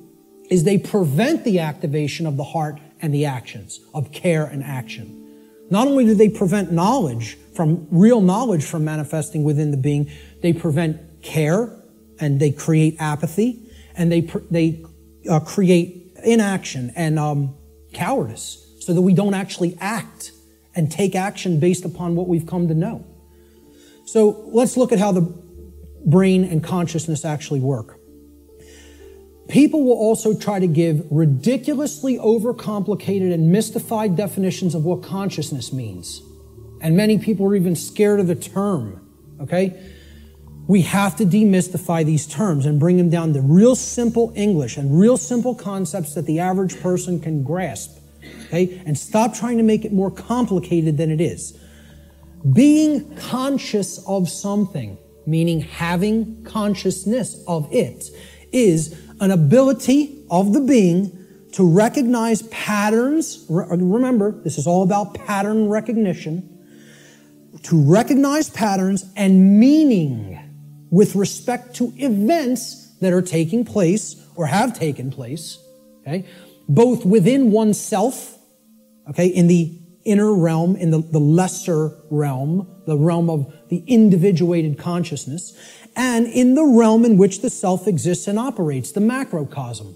[0.51, 5.15] is they prevent the activation of the heart and the actions of care and action.
[5.71, 10.11] Not only do they prevent knowledge from real knowledge from manifesting within the being,
[10.43, 11.75] they prevent care
[12.21, 13.61] and they create apathy
[13.97, 14.85] and they they
[15.29, 17.55] uh, create inaction and um,
[17.93, 20.33] cowardice, so that we don't actually act
[20.75, 23.05] and take action based upon what we've come to know.
[24.07, 25.23] So let's look at how the
[26.07, 27.99] brain and consciousness actually work.
[29.49, 36.23] People will also try to give ridiculously overcomplicated and mystified definitions of what consciousness means.
[36.81, 39.09] And many people are even scared of the term,
[39.41, 39.81] okay?
[40.69, 45.01] We have to demystify these terms and bring them down to real simple English and
[45.01, 47.99] real simple concepts that the average person can grasp,
[48.45, 48.83] okay?
[48.85, 51.59] And stop trying to make it more complicated than it is.
[52.53, 58.11] Being conscious of something, meaning having consciousness of it,
[58.53, 61.17] is an ability of the being
[61.53, 63.47] to recognize patterns.
[63.49, 66.47] Remember, this is all about pattern recognition.
[67.63, 70.39] To recognize patterns and meaning
[70.91, 75.59] with respect to events that are taking place or have taken place,
[76.01, 76.27] okay,
[76.69, 78.39] both within oneself,
[79.11, 84.79] okay, in the inner realm, in the, the lesser realm, the realm of the individuated
[84.79, 85.57] consciousness,
[85.95, 89.95] and in the realm in which the self exists and operates, the macrocosm.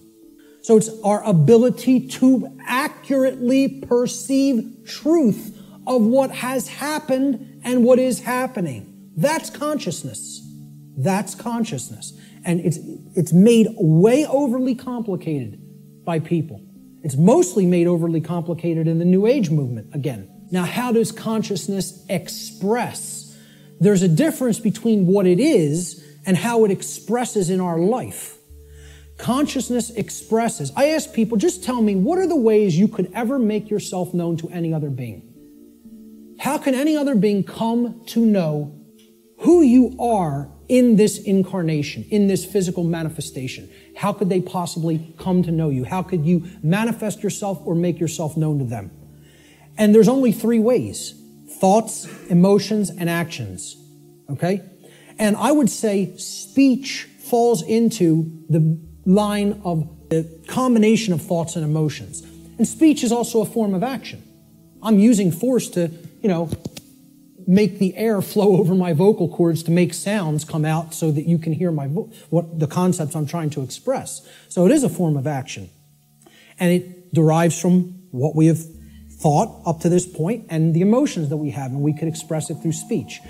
[0.62, 8.20] So it's our ability to accurately perceive truth of what has happened and what is
[8.20, 9.11] happening.
[9.16, 10.41] That's consciousness.
[10.96, 12.12] That's consciousness.
[12.44, 12.78] And it's,
[13.14, 15.61] it's made way overly complicated
[16.05, 16.62] by people.
[17.02, 20.28] It's mostly made overly complicated in the New Age movement again.
[20.50, 23.22] Now, how does consciousness express
[23.83, 28.38] there's a difference between what it is and how it expresses in our life.
[29.18, 30.70] Consciousness expresses.
[30.76, 34.14] I ask people, just tell me, what are the ways you could ever make yourself
[34.14, 36.37] known to any other being?
[36.38, 38.72] How can any other being come to know
[39.38, 43.68] who you are in this incarnation, in this physical manifestation?
[43.94, 45.85] How could they possibly come to know you?
[45.85, 48.90] How could you manifest yourself or make yourself known to them?
[49.76, 51.14] And there's only three ways
[51.61, 53.76] thoughts, emotions, and actions.
[54.30, 54.62] Okay?
[55.18, 61.66] And I would say speech falls into the line of the combination of thoughts and
[61.66, 62.22] emotions.
[62.56, 64.22] And speech is also a form of action.
[64.82, 65.90] I'm using force to,
[66.22, 66.48] you know,
[67.46, 71.26] make the air flow over my vocal cords to make sounds come out so that
[71.26, 74.26] you can hear my vo- what the concepts I'm trying to express.
[74.48, 75.70] So it is a form of action.
[76.59, 78.61] And it derives from what we have
[79.22, 82.50] thought up to this point and the emotions that we have, and we could express
[82.50, 83.20] it through speech.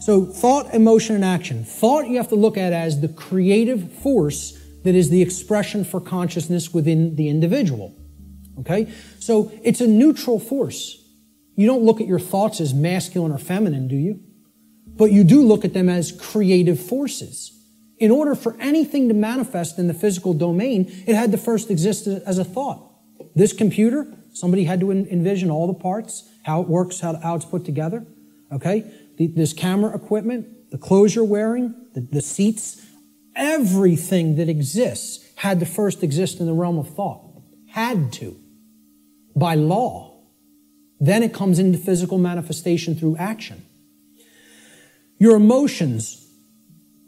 [0.00, 1.64] So, thought, emotion, and action.
[1.64, 6.00] Thought you have to look at as the creative force that is the expression for
[6.00, 7.94] consciousness within the individual.
[8.60, 8.92] Okay?
[9.18, 11.02] So, it's a neutral force.
[11.56, 14.20] You don't look at your thoughts as masculine or feminine, do you?
[14.86, 17.52] But you do look at them as creative forces.
[17.98, 22.06] In order for anything to manifest in the physical domain, it had to first exist
[22.06, 22.82] as a thought.
[23.34, 27.64] This computer, somebody had to envision all the parts, how it works, how, it's put
[27.64, 28.06] together.
[28.52, 28.84] Okay?
[29.18, 32.84] this camera equipment, the clothes you're wearing, the seats,
[33.34, 37.22] everything that exists had to first exist in the realm of thought.
[37.68, 38.38] Had to.
[39.34, 40.15] By law.
[41.00, 43.64] Then it comes into physical manifestation through action.
[45.18, 46.26] Your emotions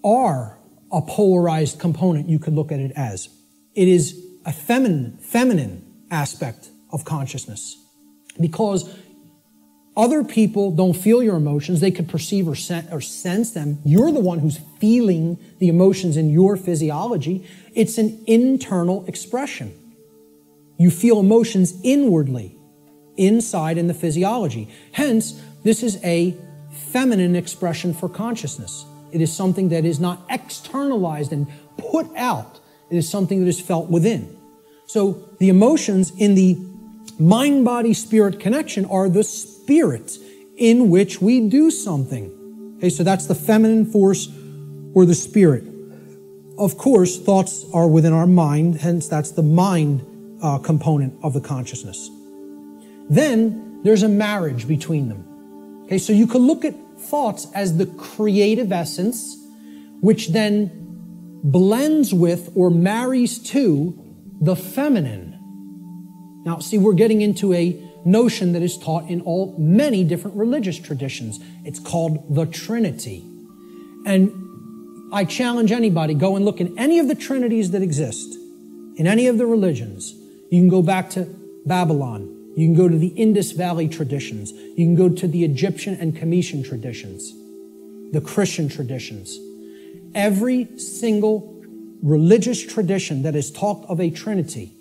[0.04, 0.58] are
[0.90, 3.28] a polarized component, you could look at it as.
[3.74, 7.76] It is a feminine, feminine aspect of consciousness.
[8.40, 8.88] Because
[9.98, 11.80] other people don't feel your emotions.
[11.80, 12.54] They could perceive or,
[12.92, 13.80] or sense them.
[13.84, 17.44] You're the one who's feeling the emotions in your physiology.
[17.74, 19.74] It's an internal expression.
[20.78, 22.56] You feel emotions inwardly,
[23.18, 24.68] inside in the physiology.
[24.92, 26.34] Hence, this is a
[26.70, 28.86] feminine expression for consciousness.
[29.12, 32.60] It is something that is not externalized and put out.
[32.90, 34.36] It is something that is felt within.
[34.86, 36.56] So the emotions in the
[37.18, 40.16] mind body spirit connection are the spirit
[40.56, 42.76] in which we do something.
[42.78, 44.28] Okay, so that's the feminine force
[44.94, 45.64] or the spirit.
[46.58, 50.04] Of course, thoughts are within our mind, hence, that's the mind
[50.42, 52.10] uh, component of the consciousness.
[53.08, 55.24] Then there's a marriage between them.
[55.84, 59.36] Okay, so you could look at thoughts as the creative essence,
[60.00, 60.70] which then
[61.42, 63.98] blends with or marries to
[64.40, 65.34] the feminine.
[66.44, 70.78] Now, see, we're getting into a notion that is taught in all many different religious
[70.78, 71.40] traditions.
[71.64, 73.24] It's called the Trinity.
[74.06, 74.32] And
[75.12, 78.34] I challenge anybody, go and look in any of the trinities that exist,
[78.96, 80.14] in any of the religions.
[80.50, 81.24] You can go back to
[81.66, 82.37] Babylon.
[82.58, 84.50] You can go to the Indus Valley traditions.
[84.50, 87.32] You can go to the Egyptian and Cometian traditions,
[88.10, 89.38] the Christian traditions.
[90.12, 91.62] Every single
[92.02, 94.72] religious tradition that has talked of a Trinity,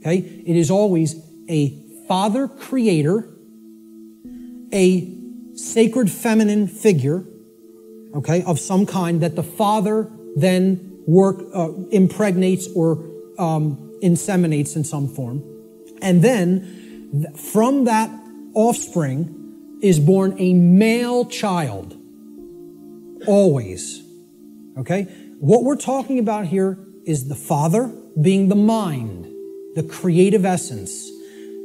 [0.00, 3.28] okay, it is always a Father creator,
[4.72, 5.06] a
[5.56, 7.22] sacred feminine figure,
[8.14, 12.92] okay, of some kind that the Father then work uh, impregnates or
[13.38, 15.44] um, inseminates in some form,
[16.00, 16.83] and then th-
[17.36, 18.10] from that
[18.54, 21.96] offspring is born a male child.
[23.26, 24.02] Always,
[24.78, 25.02] okay.
[25.38, 29.24] What we're talking about here is the Father being the mind,
[29.74, 31.10] the creative essence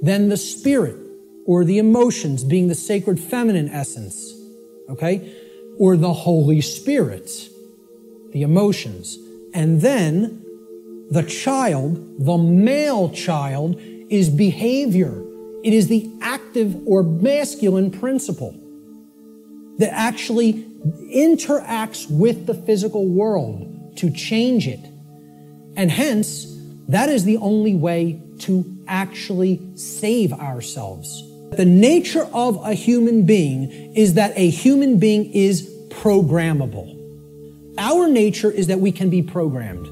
[0.01, 0.95] then the spirit
[1.45, 4.33] or the emotions being the sacred feminine essence,
[4.89, 5.33] okay?
[5.77, 7.29] Or the Holy Spirit,
[8.31, 9.17] the emotions.
[9.53, 10.43] And then
[11.09, 13.79] the child, the male child,
[14.09, 15.23] is behavior.
[15.63, 18.55] It is the active or masculine principle
[19.77, 20.65] that actually
[21.13, 24.79] interacts with the physical world to change it.
[25.75, 26.45] And hence,
[26.87, 31.23] that is the only way to actually save ourselves.
[31.51, 36.95] The nature of a human being is that a human being is programmable.
[37.77, 39.87] Our nature is that we can be programmed.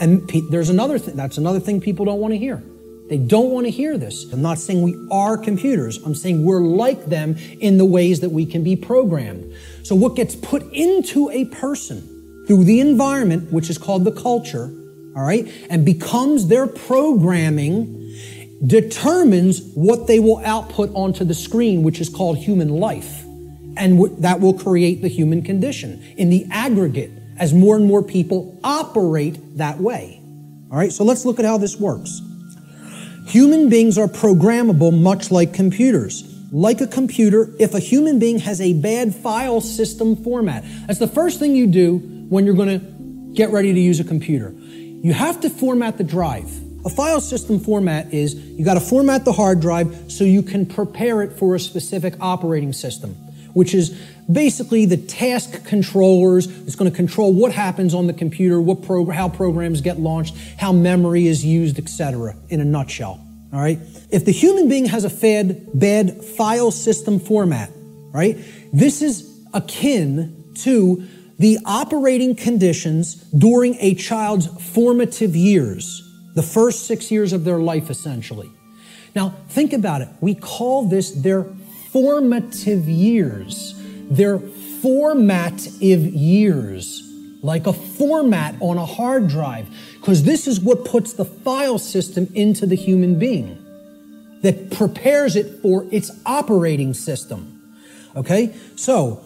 [0.00, 2.62] And there's another thing, that's another thing people don't want to hear.
[3.10, 4.32] They don't want to hear this.
[4.32, 5.98] I'm not saying we are computers.
[6.06, 9.52] I'm saying we're like them in the ways that we can be programmed.
[9.82, 14.72] So what gets put into a person through the environment, which is called the culture,
[15.16, 17.96] all right, and becomes their programming
[18.64, 23.24] determines what they will output onto the screen, which is called human life.
[23.76, 28.60] And that will create the human condition in the aggregate as more and more people
[28.62, 30.20] operate that way.
[30.70, 32.20] All right, so let's look at how this works.
[33.26, 36.24] Human beings are programmable much like computers.
[36.52, 40.64] like a computer, if a human being has a bad file system format.
[40.86, 41.98] That's the first thing you do
[42.28, 44.50] when you're going to get ready to use a computer.
[44.50, 46.50] You have to format the drive.
[46.84, 50.66] A file system format is you got to format the hard drive so you can
[50.66, 53.14] prepare it for a specific operating system,
[53.52, 53.96] which is
[54.30, 56.46] basically the task controllers.
[56.66, 60.72] It's going to control what happens on the computer, what how programs get launched, how
[60.72, 62.36] memory is used, etc.
[62.48, 63.24] In a nutshell.
[63.52, 63.78] All right.
[64.10, 67.70] If the human being has a bad, bad file system format,
[68.12, 68.38] right,
[68.72, 71.06] this is akin to
[71.38, 77.90] the operating conditions during a child's formative years, the first six years of their life,
[77.90, 78.50] essentially.
[79.16, 80.08] Now, think about it.
[80.20, 81.44] We call this their
[81.92, 83.74] formative years.
[84.10, 87.02] Their formative years,
[87.42, 92.28] like a format on a hard drive because this is what puts the file system
[92.34, 93.56] into the human being
[94.42, 97.76] that prepares it for its operating system.
[98.16, 98.54] Okay?
[98.76, 99.22] So,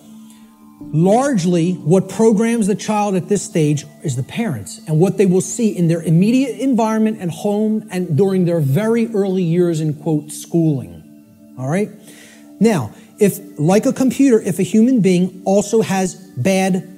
[0.81, 5.41] largely what programs the child at this stage is the parents and what they will
[5.41, 10.31] see in their immediate environment and home and during their very early years in quote
[10.31, 11.03] schooling.
[11.59, 11.91] All right?
[12.61, 16.91] Now, if like a computer, if a human being also has bad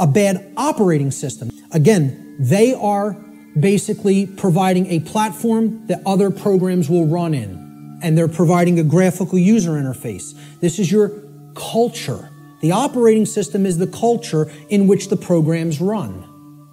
[0.00, 3.14] a bad operating system, again, they are
[3.58, 7.98] basically providing a platform that other programs will run in.
[8.00, 10.38] And they're providing a graphical user interface.
[10.60, 11.10] This is your
[11.56, 12.30] culture.
[12.60, 16.24] The operating system is the culture in which the programs run.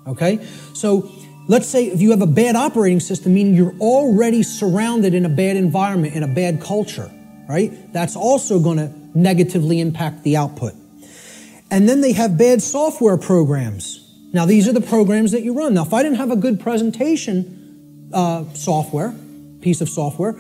[0.05, 0.45] Okay?
[0.73, 1.11] So
[1.47, 5.29] let's say if you have a bad operating system, meaning you're already surrounded in a
[5.29, 7.11] bad environment, in a bad culture,
[7.47, 7.93] right?
[7.93, 10.73] That's also going to negatively impact the output.
[11.71, 15.75] And then they have bad software programs now, these are the programs that you run.
[15.75, 19.15] Now, if I didn't have a good presentation uh, software,
[19.61, 20.35] piece of software,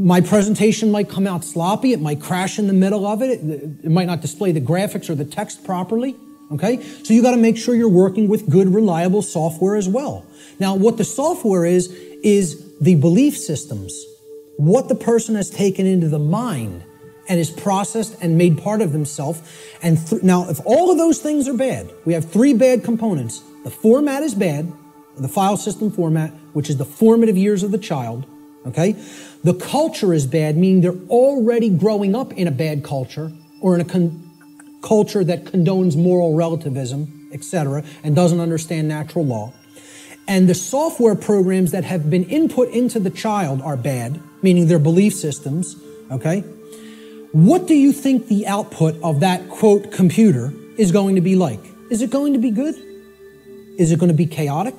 [0.00, 1.92] my presentation might come out sloppy.
[1.92, 3.38] It might crash in the middle of it.
[3.38, 6.16] It, it might not display the graphics or the text properly.
[6.50, 6.82] Okay?
[7.04, 10.26] So you got to make sure you're working with good, reliable software as well.
[10.58, 11.86] Now, what the software is,
[12.24, 13.94] is the belief systems,
[14.60, 16.84] what the person has taken into the mind
[17.28, 19.40] and is processed and made part of themselves.
[19.82, 23.42] And th- now, if all of those things are bad, we have three bad components.
[23.64, 24.70] The format is bad,
[25.16, 28.26] the file system format, which is the formative years of the child.
[28.66, 29.02] Okay?
[29.44, 33.32] The culture is bad, meaning they're already growing up in a bad culture
[33.62, 34.30] or in a con-
[34.82, 39.54] culture that condones moral relativism, etc., and doesn't understand natural law.
[40.28, 44.78] And the software programs that have been input into the child are bad, meaning their
[44.78, 45.76] belief systems,
[46.10, 46.40] okay?
[47.32, 51.60] What do you think the output of that quote computer is going to be like?
[51.90, 52.74] Is it going to be good?
[53.78, 54.74] Is it going to be chaotic?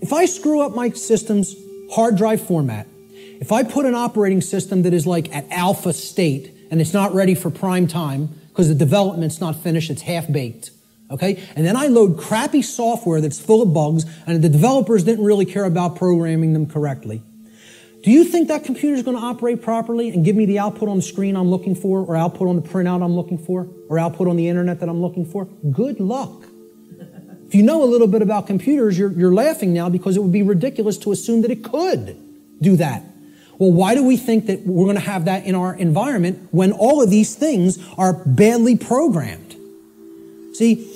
[0.00, 1.56] If I screw up my system's
[1.90, 2.86] hard drive format,
[3.40, 7.14] if I put an operating system that is like at alpha state and it's not
[7.14, 10.70] ready for prime time because the development's not finished, it's half baked,
[11.10, 11.42] okay?
[11.56, 15.46] And then I load crappy software that's full of bugs and the developers didn't really
[15.46, 17.22] care about programming them correctly.
[18.02, 20.88] Do you think that computer is going to operate properly and give me the output
[20.88, 23.98] on the screen I'm looking for, or output on the printout I'm looking for, or
[23.98, 25.46] output on the internet that I'm looking for?
[25.46, 26.44] Good luck.
[27.48, 30.32] If you know a little bit about computers, you're, you're laughing now because it would
[30.32, 32.16] be ridiculous to assume that it could
[32.60, 33.02] do that.
[33.58, 36.72] Well, why do we think that we're going to have that in our environment when
[36.72, 39.56] all of these things are badly programmed?
[40.54, 40.92] See,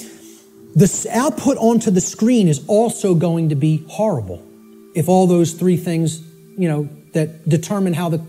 [0.76, 4.46] the output onto the screen is also going to be horrible
[4.94, 6.22] if all those three things,
[6.56, 8.24] you know, that determine how the,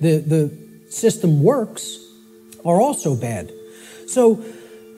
[0.00, 1.98] the, the system works
[2.64, 3.52] are also bad.
[4.08, 4.44] So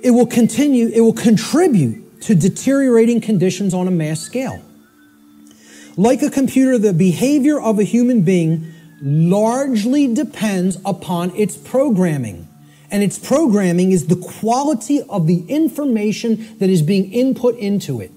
[0.03, 4.63] it will continue, it will contribute to deteriorating conditions on a mass scale.
[5.97, 12.47] Like a computer, the behavior of a human being largely depends upon its programming.
[12.91, 18.11] And its programming is the quality of the information that is being input into it.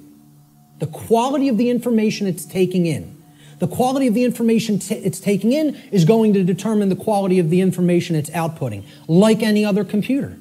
[0.80, 3.21] The quality of the information it's taking in.
[3.62, 7.52] The quality of the information it's taking in is going to determine the quality of
[7.52, 10.36] the information it's outputting, like any other computer.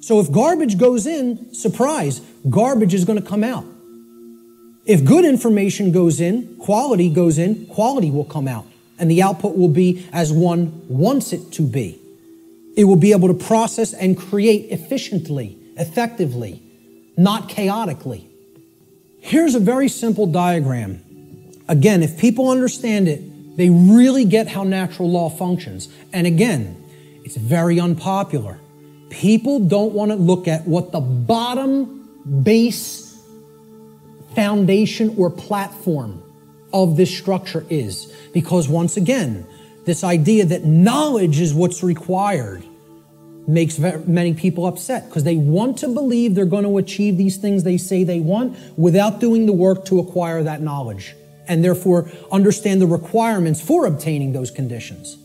[0.00, 3.64] So if garbage goes in, surprise, garbage is going to come out.
[4.86, 8.66] If good information goes in, quality goes in, quality will come out.
[8.96, 11.98] And the output will be as one wants it to be.
[12.76, 16.62] It will be able to process and create efficiently, effectively,
[17.16, 18.28] not chaotically.
[19.18, 21.00] Here's a very simple diagram
[21.68, 25.88] Again, if people understand it, they really get how natural law functions.
[26.12, 26.82] And again,
[27.24, 28.60] it's very unpopular.
[29.10, 33.18] People don't want to look at what the bottom base
[34.34, 36.22] foundation or platform
[36.72, 38.12] of this structure is.
[38.32, 39.46] Because once again,
[39.84, 42.64] This idea that knowledge is what's required
[43.46, 47.62] makes many people upset because they want to believe they're going to achieve these things
[47.62, 51.14] they say they want without doing the work to acquire that knowledge
[51.48, 55.16] and therefore understand the requirements for obtaining those conditions.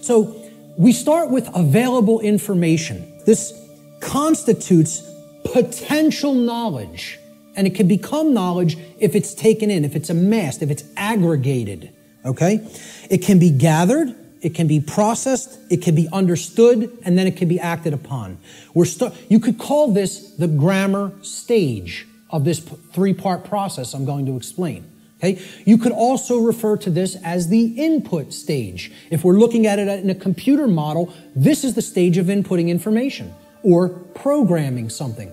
[0.00, 3.20] So we start with available information.
[3.24, 3.52] This
[4.00, 5.02] constitutes
[5.44, 7.18] potential knowledge.
[7.56, 11.90] And it can become knowledge if it's taken in, if it's amassed, if it's aggregated.
[12.24, 12.66] Okay?
[13.08, 17.36] It can be gathered, it can be processed, it can be understood, and then it
[17.36, 18.38] can be acted upon.
[18.74, 23.94] We're st- you could call this the grammar stage of this p- three part process
[23.94, 24.84] I'm going to explain.
[25.18, 25.40] Okay?
[25.64, 28.92] You could also refer to this as the input stage.
[29.10, 32.68] If we're looking at it in a computer model, this is the stage of inputting
[32.68, 35.32] information or programming something.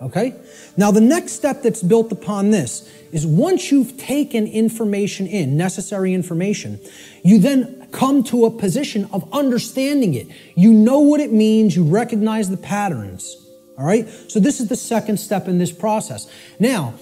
[0.00, 0.34] Okay?
[0.76, 6.12] Now, the next step that's built upon this is once you've taken information in, necessary
[6.12, 6.78] information,
[7.22, 10.26] you then come to a position of understanding it.
[10.56, 13.36] You know what it means, you recognize the patterns.
[13.78, 14.06] All right?
[14.28, 16.30] So, this is the second step in this process.
[16.58, 16.94] Now,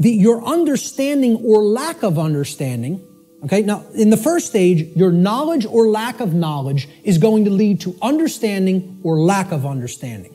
[0.00, 3.06] the, your understanding or lack of understanding,
[3.44, 7.50] okay, now in the first stage, your knowledge or lack of knowledge is going to
[7.50, 10.34] lead to understanding or lack of understanding.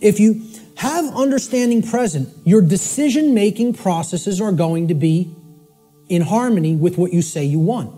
[0.00, 0.42] If you
[0.76, 5.34] have understanding present, your decision making processes are going to be
[6.08, 7.94] in harmony with what you say you want.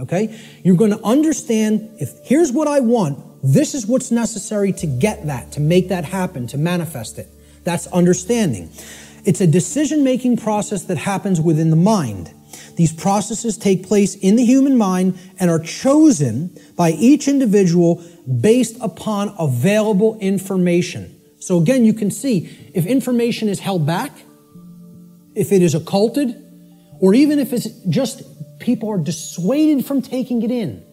[0.00, 0.36] Okay?
[0.64, 5.26] You're going to understand if here's what I want, this is what's necessary to get
[5.26, 7.28] that, to make that happen, to manifest it.
[7.62, 8.70] That's understanding.
[9.24, 12.32] It's a decision making process that happens within the mind.
[12.76, 18.04] These processes take place in the human mind and are chosen by each individual
[18.40, 21.18] based upon available information.
[21.38, 24.12] So again, you can see if information is held back,
[25.34, 26.40] if it is occulted,
[27.00, 28.22] or even if it's just
[28.60, 30.84] people are dissuaded from taking it in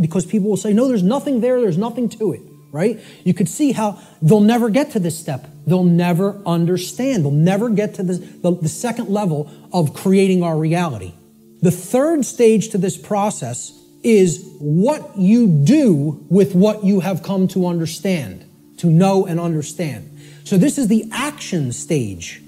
[0.00, 2.40] because people will say, no, there's nothing there, there's nothing to it
[2.72, 3.00] right?
[3.24, 5.48] You could see how they'll never get to this step.
[5.66, 7.24] They'll never understand.
[7.24, 11.12] They'll never get to the, the, the, second level of creating our reality.
[11.60, 17.48] The third stage to this process is what you do with what you have come
[17.48, 18.44] to understand,
[18.78, 20.18] to know and understand.
[20.44, 22.40] So this is the action stage,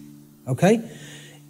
[0.49, 0.89] okay?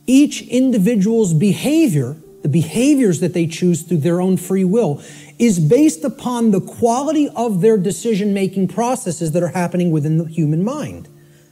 [0.06, 5.02] Each individual's behavior, the behaviors that they choose through their own free will,
[5.38, 10.24] is based upon the quality of their decision making processes that are happening within the
[10.24, 11.08] human mind.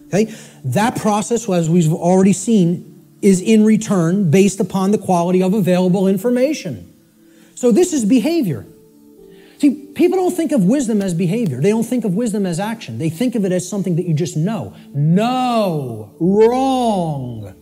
[0.09, 0.33] Okay?
[0.65, 2.87] That process, as we've already seen,
[3.23, 6.93] is in return based upon the quality of available information.
[7.55, 8.67] So this is behavior.
[9.59, 11.61] See, people don't think of wisdom as behavior.
[11.61, 12.99] They don't think of wisdom as action.
[12.99, 14.75] They think of it as something that you just know.
[14.95, 17.55] No, wrong.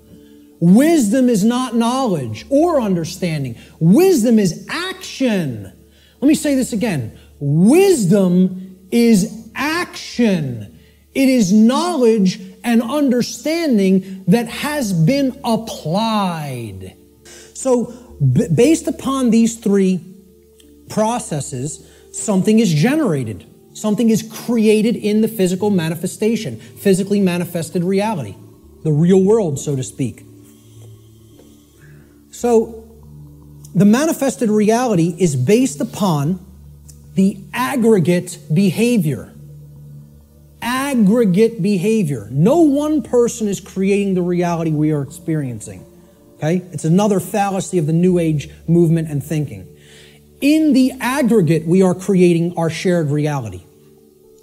[0.60, 3.56] Wisdom is not knowledge or understanding.
[3.78, 5.72] Wisdom is action.
[6.20, 7.18] Let me say this again.
[7.38, 10.78] Wisdom is action.
[11.14, 16.96] It is knowledge and understanding that has been applied.
[17.54, 20.00] So, b- based upon these three
[20.88, 23.46] processes, something is generated.
[23.74, 28.34] Something is created in the physical manifestation, physically manifested reality,
[28.82, 30.27] the real world, so to speak.
[32.38, 32.84] So,
[33.74, 36.38] the manifested reality is based upon
[37.14, 39.34] the aggregate behavior.
[40.62, 42.28] Aggregate behavior.
[42.30, 45.84] No one person is creating the reality we are experiencing.
[46.36, 46.58] Okay?
[46.70, 49.66] It's another fallacy of the New Age movement and thinking.
[50.40, 53.64] In the aggregate, we are creating our shared reality.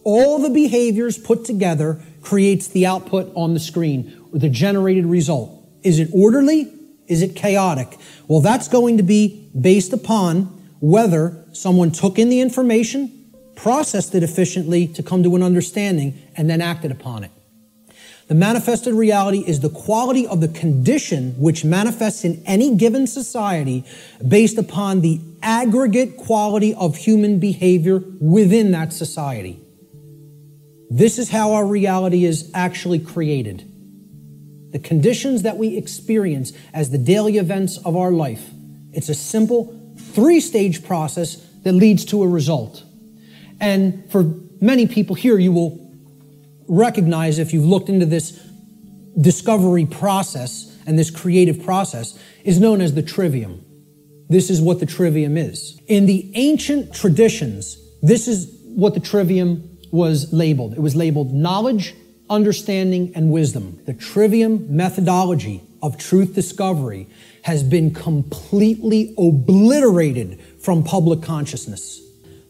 [0.04, 5.50] All the behaviors put together creates the output on the screen, or the generated result.
[5.82, 6.75] Is it orderly?
[7.08, 7.98] Is it chaotic?
[8.28, 10.46] Well, that's going to be based upon
[10.80, 16.50] whether someone took in the information, processed it efficiently to come to an understanding, and
[16.50, 17.32] then acted upon it.
[18.28, 23.86] The manifested reality is the quality of the condition which manifests in any given society
[24.28, 29.60] based upon the aggregate quality of human behavior within that society.
[30.90, 33.72] This is how our reality is actually created
[34.76, 38.50] the conditions that we experience as the daily events of our life.
[38.92, 42.84] It's a simple three stage process that leads to a result.
[43.62, 44.24] And for
[44.60, 45.96] many people here, you will
[46.68, 48.32] recognize if you've looked into this
[49.22, 53.64] discovery process and this creative process is known as the trivium.
[54.28, 55.80] This is what the trivium is.
[55.88, 60.74] In the ancient traditions, this is what the trivium was labeled.
[60.74, 61.96] It was labeled knowledge,
[62.30, 63.80] understanding, and wisdom.
[63.86, 67.08] The trivium methodology of truth discovery
[67.44, 72.02] has been completely obliterated from public consciousness.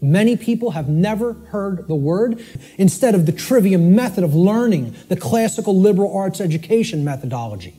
[0.02, 2.44] Many people have never heard the word.
[2.78, 7.74] Instead of the trivium method of learning, the classical liberal arts education methodology.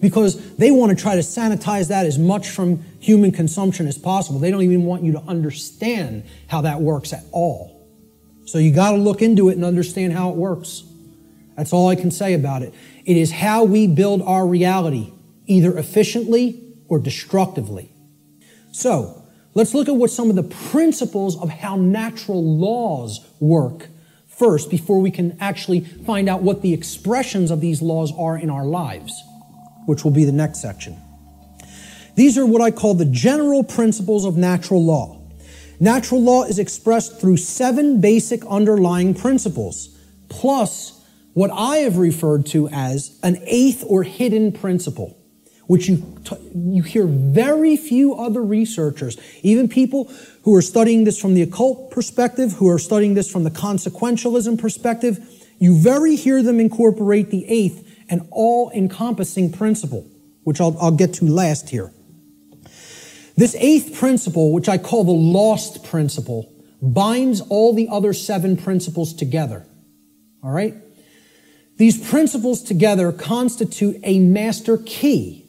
[0.00, 4.38] Because they want to try to sanitize that as much from human consumption as possible.
[4.38, 7.86] They don't even want you to understand how that works at all.
[8.46, 10.84] So you got to look into it and understand how it works.
[11.58, 12.72] That's all I can say about it.
[13.04, 15.12] It is how we build our reality,
[15.46, 17.90] either efficiently or destructively.
[18.70, 23.88] So, let's look at what some of the principles of how natural laws work
[24.28, 28.50] first before we can actually find out what the expressions of these laws are in
[28.50, 29.20] our lives,
[29.86, 30.96] which will be the next section.
[32.14, 35.20] These are what I call the general principles of natural law.
[35.80, 39.88] Natural law is expressed through seven basic underlying principles,
[40.28, 40.97] plus
[41.38, 45.14] what I have referred to as an eighth or hidden principle
[45.68, 46.18] which you,
[46.54, 50.10] you hear very few other researchers, even people
[50.44, 54.58] who are studying this from the occult perspective, who are studying this from the consequentialism
[54.58, 55.18] perspective,
[55.58, 60.10] you very hear them incorporate the eighth and all encompassing principle,
[60.42, 61.92] which I'll, I'll get to last here.
[63.36, 69.12] This eighth principle, which I call the lost principle, binds all the other seven principles
[69.12, 69.66] together.
[70.42, 70.74] All right?
[71.78, 75.46] These principles together constitute a master key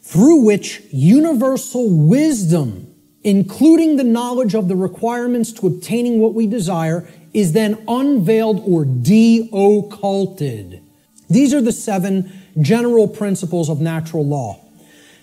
[0.00, 7.08] through which universal wisdom, including the knowledge of the requirements to obtaining what we desire,
[7.32, 10.80] is then unveiled or de-occulted.
[11.28, 14.60] These are the seven general principles of natural law.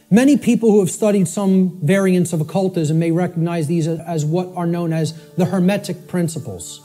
[0.09, 4.67] Many people who have studied some variants of occultism may recognize these as what are
[4.67, 6.81] known as the Hermetic principles.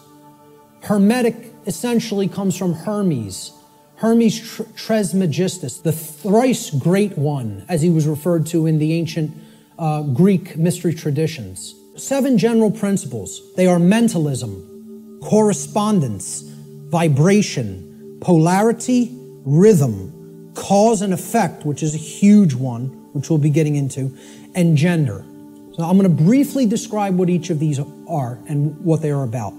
[0.86, 1.34] Hermetic
[1.66, 3.50] essentially comes from Hermes,
[3.96, 9.36] Hermes Trismegistus, the thrice great one, as he was referred to in the ancient
[9.80, 11.74] uh, Greek mystery traditions.
[11.96, 13.52] Seven general principles.
[13.56, 19.10] They are mentalism, correspondence, vibration, polarity,
[19.44, 24.16] rhythm, cause and effect, which is a huge one, which we'll be getting into,
[24.54, 25.24] and gender.
[25.72, 29.24] So I'm going to briefly describe what each of these are and what they are
[29.24, 29.52] about.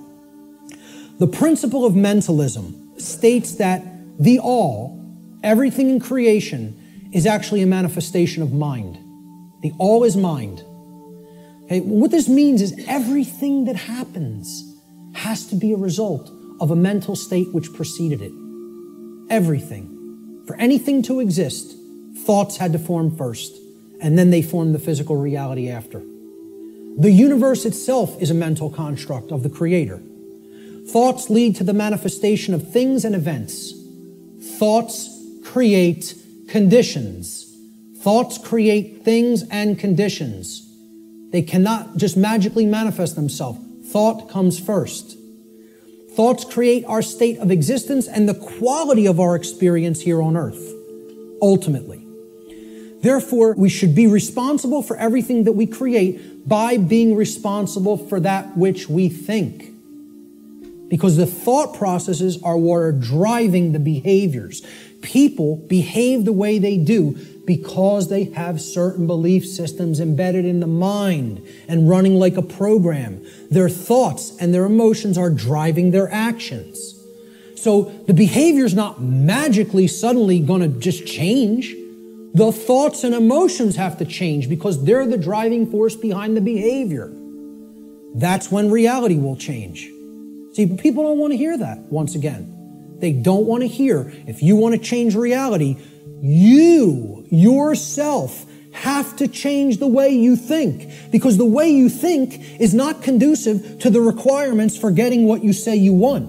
[1.19, 3.83] The principle of mentalism states that
[4.19, 5.03] the all,
[5.43, 8.97] everything in creation, is actually a manifestation of mind.
[9.63, 10.63] The all is mind.
[11.65, 14.75] Okay, what this means is everything that happens
[15.15, 18.31] has to be a result of a mental state which preceded it.
[19.29, 20.43] Everything.
[20.45, 21.75] For anything to exist,
[22.25, 23.57] thoughts had to form first,
[24.01, 25.99] and then they formed the physical reality after.
[26.99, 30.01] The universe itself is a mental construct of the Creator.
[30.89, 33.73] Thoughts lead to the manifestation of things and events.
[34.57, 35.09] Thoughts
[35.43, 36.15] create
[36.47, 37.53] conditions.
[37.99, 40.63] Thoughts create things and conditions.
[41.31, 43.59] They cannot just magically manifest themselves.
[43.91, 45.17] Thought comes first.
[46.11, 50.73] Thoughts create our state of existence and the quality of our experience here on earth,
[51.41, 52.03] ultimately.
[53.01, 58.57] Therefore, we should be responsible for everything that we create by being responsible for that
[58.57, 59.76] which we think
[60.89, 64.65] because the thought processes are what are driving the behaviors.
[65.01, 70.67] People behave the way they do because they have certain belief systems embedded in the
[70.67, 73.25] mind and running like a program.
[73.49, 76.93] Their thoughts and their emotions are driving their actions.
[77.55, 81.73] So the behavior is not magically suddenly going to just change.
[82.33, 87.11] The thoughts and emotions have to change because they're the driving force behind the behavior.
[88.13, 89.89] That's when reality will change.
[90.57, 92.95] See, people don't want to hear that once again.
[92.97, 95.77] They don't want to hear if you want to change reality,
[96.19, 102.73] you yourself have to change the way you think because the way you think is
[102.73, 106.27] not conducive to the requirements for getting what you say you want.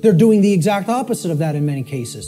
[0.00, 2.24] They're doing the exact opposite of that in many cases.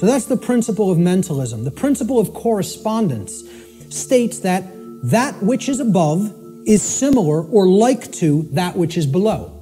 [0.00, 1.64] So that's the principle of mentalism.
[1.64, 3.42] The principle of correspondence
[3.88, 4.64] states that
[5.04, 6.30] that which is above
[6.66, 9.52] is similar or like to that which is below.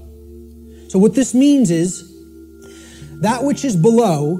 [0.88, 2.10] So what this means is
[3.20, 4.38] that which is below,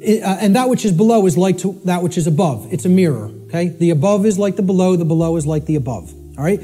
[0.00, 2.72] uh, and that which is below is like to that which is above.
[2.72, 3.68] It's a mirror, okay?
[3.68, 6.60] The above is like the below, the below is like the above, all right?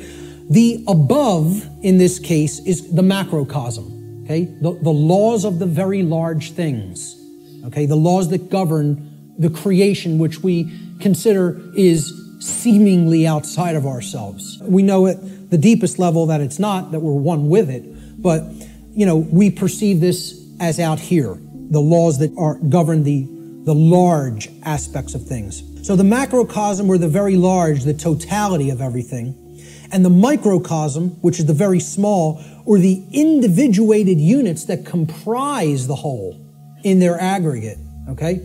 [0.51, 4.45] The above, in this case, is the macrocosm, okay?
[4.45, 7.17] The, the laws of the very large things,
[7.67, 7.87] okay?
[7.87, 10.71] The laws that govern the creation which we
[11.01, 12.13] consider is
[12.45, 14.59] seemingly outside of ourselves.
[14.63, 17.85] We know at the deepest level that it's not, that we're one with it,
[18.23, 18.45] but
[18.93, 21.39] you know, we perceive this as out here,
[21.71, 23.27] the laws that are govern the,
[23.65, 25.63] the large aspects of things.
[25.87, 29.35] So the macrocosm, or the very large, the totality of everything,
[29.95, 35.95] And the microcosm, which is the very small, or the individuated units that comprise the
[35.95, 36.37] whole
[36.83, 37.79] in their aggregate,
[38.09, 38.41] okay?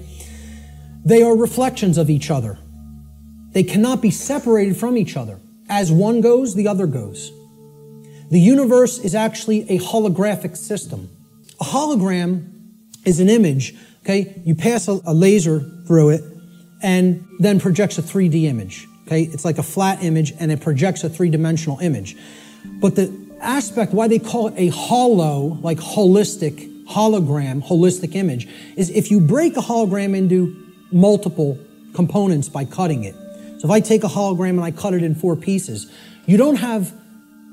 [1.03, 2.59] They are reflections of each other.
[3.51, 5.39] They cannot be separated from each other.
[5.67, 7.31] As one goes, the other goes.
[8.29, 11.09] The universe is actually a holographic system.
[11.59, 12.51] A hologram
[13.05, 14.41] is an image, okay?
[14.45, 16.23] You pass a, laser through it
[16.81, 19.23] and then projects a 3D image, okay?
[19.23, 22.15] It's like a flat image and it projects a three dimensional image.
[22.79, 28.89] But the aspect, why they call it a hollow, like holistic, hologram, holistic image, is
[28.91, 30.55] if you break a hologram into
[30.91, 31.57] multiple
[31.93, 33.15] components by cutting it.
[33.59, 35.91] So if I take a hologram and I cut it in four pieces,
[36.25, 36.93] you don't have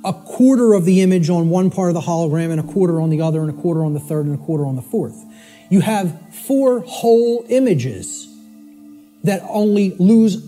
[0.05, 3.11] a quarter of the image on one part of the hologram and a quarter on
[3.11, 5.25] the other and a quarter on the third and a quarter on the fourth.
[5.69, 8.29] You have four whole images
[9.25, 10.41] that only lose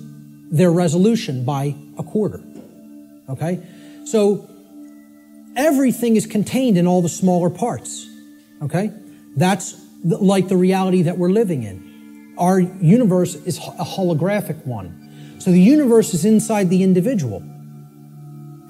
[0.50, 2.40] their resolution by a quarter.
[3.28, 3.60] Okay?
[4.04, 4.48] So
[5.56, 8.08] everything is contained in all the smaller parts.
[8.62, 8.92] Okay?
[9.36, 12.34] That's like the reality that we're living in.
[12.38, 14.97] Our universe is a holographic one.
[15.38, 17.42] So the universe is inside the individual.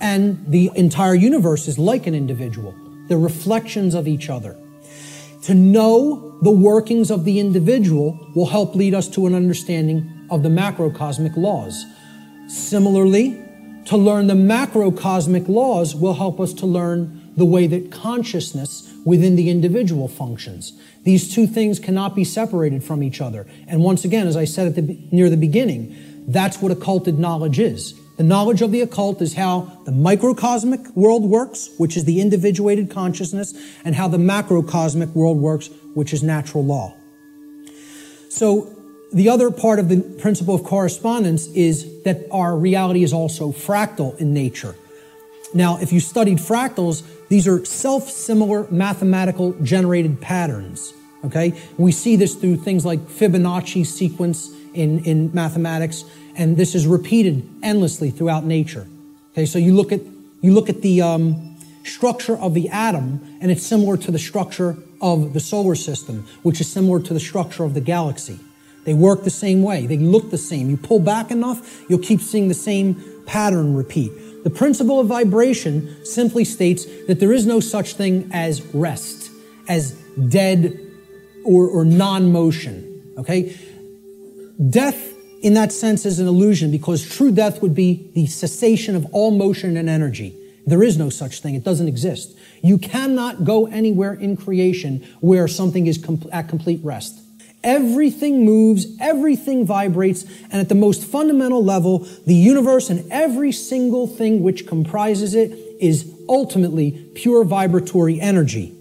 [0.01, 2.75] And the entire universe is like an individual.
[3.09, 4.57] They're reflections of each other.
[5.43, 10.43] To know the workings of the individual will help lead us to an understanding of
[10.43, 11.85] the macrocosmic laws.
[12.49, 13.43] Similarly,
[13.87, 19.37] to learn the macrocosmic laws will help us to learn the way that consciousness within
[19.37, 20.79] the individual functions.
[21.05, 23.47] These two things cannot be separated from each other.
[23.67, 27.59] And once again, as I said at the, near the beginning, that's what occulted knowledge
[27.59, 27.95] is.
[28.19, 32.91] The knowledge of the occult is how the microcosmic world works, which is the individuated
[32.91, 33.55] consciousness,
[33.85, 36.95] and how the macrocosmic world works, which is natural law.
[38.29, 38.75] So,
[39.11, 44.19] the other part of the principle of correspondence is that our reality is also fractal
[44.21, 44.75] in nature.
[45.55, 50.93] Now, if you studied fractals, these are self similar mathematical generated patterns.
[51.25, 51.59] Okay?
[51.79, 56.05] We see this through things like Fibonacci sequence in, in mathematics
[56.39, 58.87] and this is repeated endlessly throughout nature.
[59.33, 60.01] Okay, so you look at
[60.41, 64.77] you look at the um, structure of the atom, and it's similar to the structure
[65.03, 68.39] of the solar system, which is similar to the structure of the galaxy.
[68.85, 69.87] They work the same way.
[69.87, 70.71] They look the same.
[70.71, 74.13] You pull back enough, you'll keep seeing the same pattern repeat.
[74.45, 79.31] The principle of vibration simply states that there is no such thing as rest,
[79.67, 79.93] as
[80.29, 80.81] dead
[81.45, 83.13] or, or non motion.
[83.19, 83.57] Okay?
[84.59, 89.07] Death in that sense is an illusion because true death would be the cessation of
[89.13, 90.37] all motion and energy.
[90.67, 91.55] There is no such thing.
[91.55, 92.37] It doesn't exist.
[92.63, 97.21] You cannot go anywhere in creation where something is com- at complete rest.
[97.63, 104.07] Everything moves, everything vibrates, and at the most fundamental level, the universe and every single
[104.07, 108.75] thing which comprises it is ultimately pure vibratory energy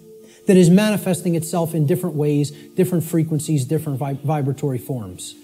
[0.47, 5.35] that is manifesting itself in different ways, different frequencies, different vibratory forms.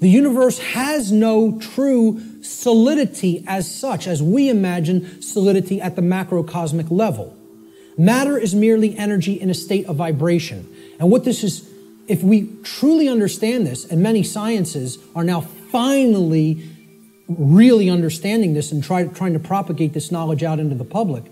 [0.00, 6.90] The universe has no true solidity as such, as we imagine solidity at the macrocosmic
[6.90, 7.36] level.
[7.96, 10.72] Matter is merely energy in a state of vibration.
[11.00, 11.68] And what this is,
[12.06, 16.62] if we truly understand this, and many sciences are now finally
[17.26, 21.24] really understanding this and try, trying to propagate this knowledge out into the public,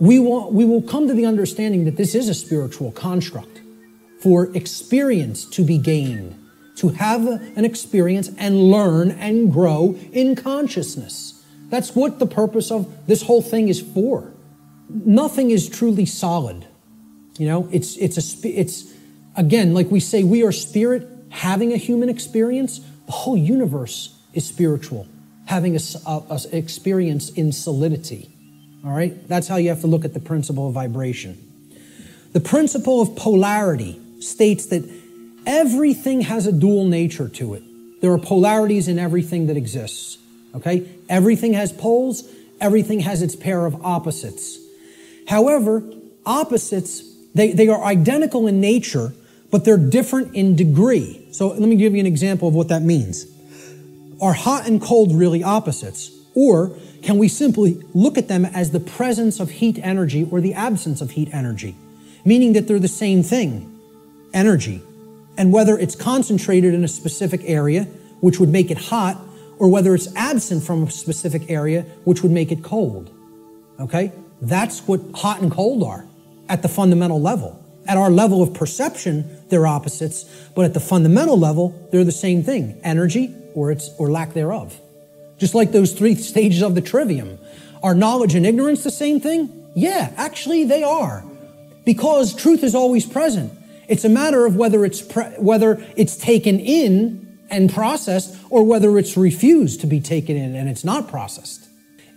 [0.00, 3.60] we will, we will come to the understanding that this is a spiritual construct
[4.18, 6.34] for experience to be gained
[6.80, 11.44] to have an experience and learn and grow in consciousness.
[11.68, 14.32] That's what the purpose of this whole thing is for.
[14.88, 16.66] Nothing is truly solid.
[17.38, 18.92] You know, it's, it's a, it's,
[19.36, 22.80] again, like we say, we are spirit having a human experience.
[23.06, 25.06] The whole universe is spiritual,
[25.46, 28.30] having a, a, a experience in solidity.
[28.84, 29.28] All right?
[29.28, 31.38] That's how you have to look at the principle of vibration.
[32.32, 34.99] The principle of polarity states that
[35.50, 37.64] Everything has a dual nature to it.
[38.00, 40.16] There are polarities in everything that exists.
[40.54, 40.88] Okay?
[41.08, 42.22] Everything has poles,
[42.60, 44.60] everything has its pair of opposites.
[45.26, 45.82] However,
[46.24, 47.02] opposites,
[47.34, 49.12] they, they are identical in nature,
[49.50, 51.26] but they're different in degree.
[51.32, 53.26] So let me give you an example of what that means.
[54.22, 56.12] Are hot and cold really opposites?
[56.36, 60.54] Or can we simply look at them as the presence of heat energy or the
[60.54, 61.74] absence of heat energy?
[62.24, 63.80] Meaning that they're the same thing,
[64.32, 64.80] energy
[65.36, 67.84] and whether it's concentrated in a specific area,
[68.20, 69.20] which would make it hot,
[69.58, 73.10] or whether it's absent from a specific area, which would make it cold.
[73.78, 74.12] Okay?
[74.40, 76.06] That's what hot and cold are
[76.48, 77.62] at the fundamental level.
[77.86, 80.24] At our level of perception, they're opposites,
[80.54, 84.78] but at the fundamental level, they're the same thing energy or, its, or lack thereof.
[85.38, 87.38] Just like those three stages of the trivium.
[87.82, 89.70] Are knowledge and ignorance the same thing?
[89.74, 91.24] Yeah, actually they are.
[91.84, 93.52] Because truth is always present.
[93.90, 98.96] It's a matter of whether it's pre- whether it's taken in and processed or whether
[98.96, 101.68] it's refused to be taken in and it's not processed.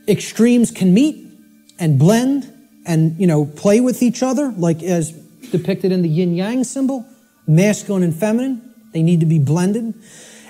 [0.08, 1.28] Extremes can meet
[1.80, 2.54] and blend
[2.86, 5.14] and, you know, play with each other like as
[5.52, 7.08] depicted in the yin yang symbol,
[7.48, 8.62] masculine and feminine.
[8.94, 9.96] They need to be blended.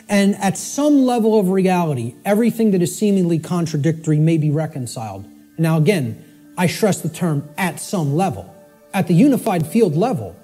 [0.10, 5.26] And at some level of reality, everything that is seemingly contradictory may be reconciled.
[5.58, 8.54] Now, again, I stress the term at some level.
[8.94, 10.36] At the unified field level,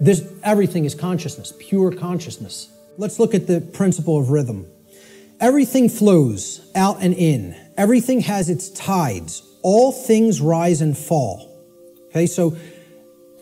[0.00, 2.70] this, everything is consciousness, pure consciousness.
[2.98, 4.66] Let's look at the principle of rhythm.
[5.40, 7.56] Everything flows out and in.
[7.76, 9.42] Everything has its tides.
[9.62, 11.52] All things rise and fall.
[12.08, 12.56] Okay, so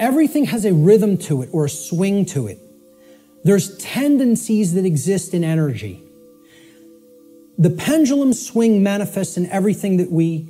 [0.01, 2.59] everything has a rhythm to it or a swing to it.
[3.45, 6.03] There's tendencies that exist in energy.
[7.59, 10.49] The pendulum swing manifests in everything that we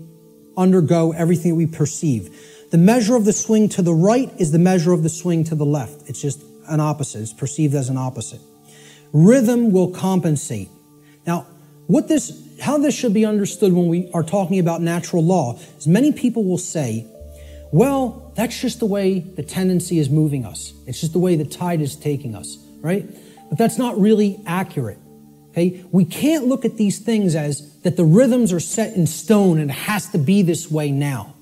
[0.56, 2.34] undergo, everything that we perceive.
[2.74, 5.54] The measure of the swing to the right is the measure of the swing to
[5.54, 6.08] the left.
[6.08, 7.20] It's just an opposite.
[7.20, 8.40] It's perceived as an opposite.
[9.12, 10.68] Rhythm will compensate.
[11.24, 11.46] Now,
[11.86, 15.86] what this, how this should be understood when we are talking about natural law is
[15.86, 17.06] many people will say,
[17.70, 20.72] well, that's just the way the tendency is moving us.
[20.84, 23.06] It's just the way the tide is taking us right?
[23.48, 24.98] But that's not really accurate.
[25.50, 25.84] Okay?
[25.90, 29.70] We can't look at these things as that the rhythms are set in stone and
[29.70, 31.33] it has to be this way now.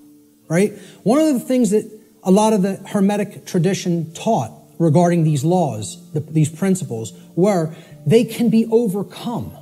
[0.52, 0.78] Right?
[1.02, 1.90] One of the things that
[2.22, 7.74] a lot of the Hermetic tradition taught regarding these laws, the, these principles, were
[8.04, 9.56] they can be overcome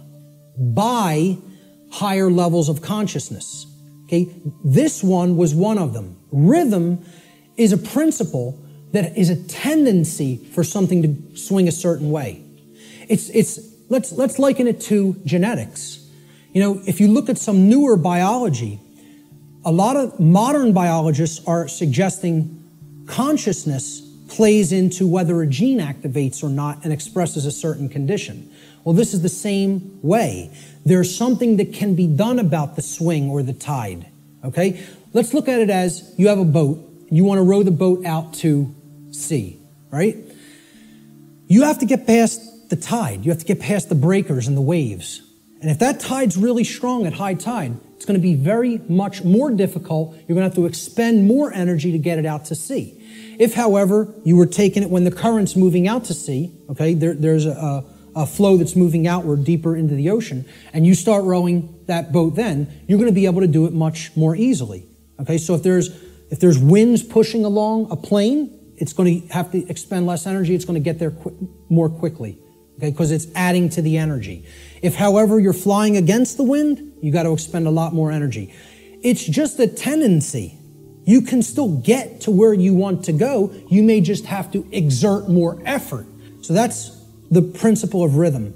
[0.58, 1.38] by
[1.92, 3.66] higher levels of consciousness.
[4.06, 4.34] Okay?
[4.64, 6.18] This one was one of them.
[6.32, 7.04] Rhythm
[7.56, 8.58] is a principle
[8.90, 12.42] that is a tendency for something to swing a certain way.
[13.08, 16.04] It's, it's, let's, let's liken it to genetics.
[16.52, 18.80] You know, if you look at some newer biology,
[19.64, 22.64] a lot of modern biologists are suggesting
[23.06, 28.50] consciousness plays into whether a gene activates or not and expresses a certain condition.
[28.84, 30.50] Well, this is the same way.
[30.86, 34.06] There's something that can be done about the swing or the tide.
[34.44, 34.82] Okay?
[35.12, 36.78] Let's look at it as you have a boat.
[37.10, 38.74] You want to row the boat out to
[39.10, 39.58] sea,
[39.90, 40.16] right?
[41.48, 43.24] You have to get past the tide.
[43.24, 45.20] You have to get past the breakers and the waves.
[45.60, 49.24] And if that tide's really strong at high tide, it's going to be very much
[49.24, 50.14] more difficult.
[50.26, 52.96] You're going to have to expend more energy to get it out to sea.
[53.38, 57.12] If, however, you were taking it when the current's moving out to sea, okay, there,
[57.12, 57.84] there's a,
[58.16, 62.36] a flow that's moving outward deeper into the ocean, and you start rowing that boat
[62.36, 64.86] then, you're going to be able to do it much more easily.
[65.20, 65.90] Okay, so if there's
[66.30, 70.54] if there's winds pushing along a plane, it's going to have to expend less energy.
[70.54, 71.36] It's going to get there qu-
[71.68, 72.38] more quickly,
[72.80, 74.44] okay, because it's adding to the energy.
[74.80, 78.54] If, however, you're flying against the wind, you got to expend a lot more energy.
[79.02, 80.56] It's just a tendency.
[81.04, 83.52] You can still get to where you want to go.
[83.68, 86.06] You may just have to exert more effort.
[86.40, 86.96] So that's
[87.30, 88.54] the principle of rhythm.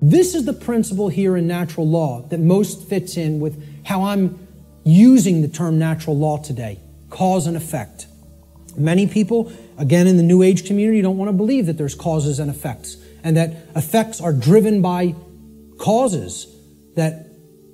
[0.00, 4.38] This is the principle here in natural law that most fits in with how I'm
[4.84, 8.06] using the term natural law today cause and effect.
[8.76, 12.38] Many people, again in the New Age community, don't want to believe that there's causes
[12.38, 15.14] and effects and that effects are driven by
[15.78, 16.46] causes
[16.94, 17.26] that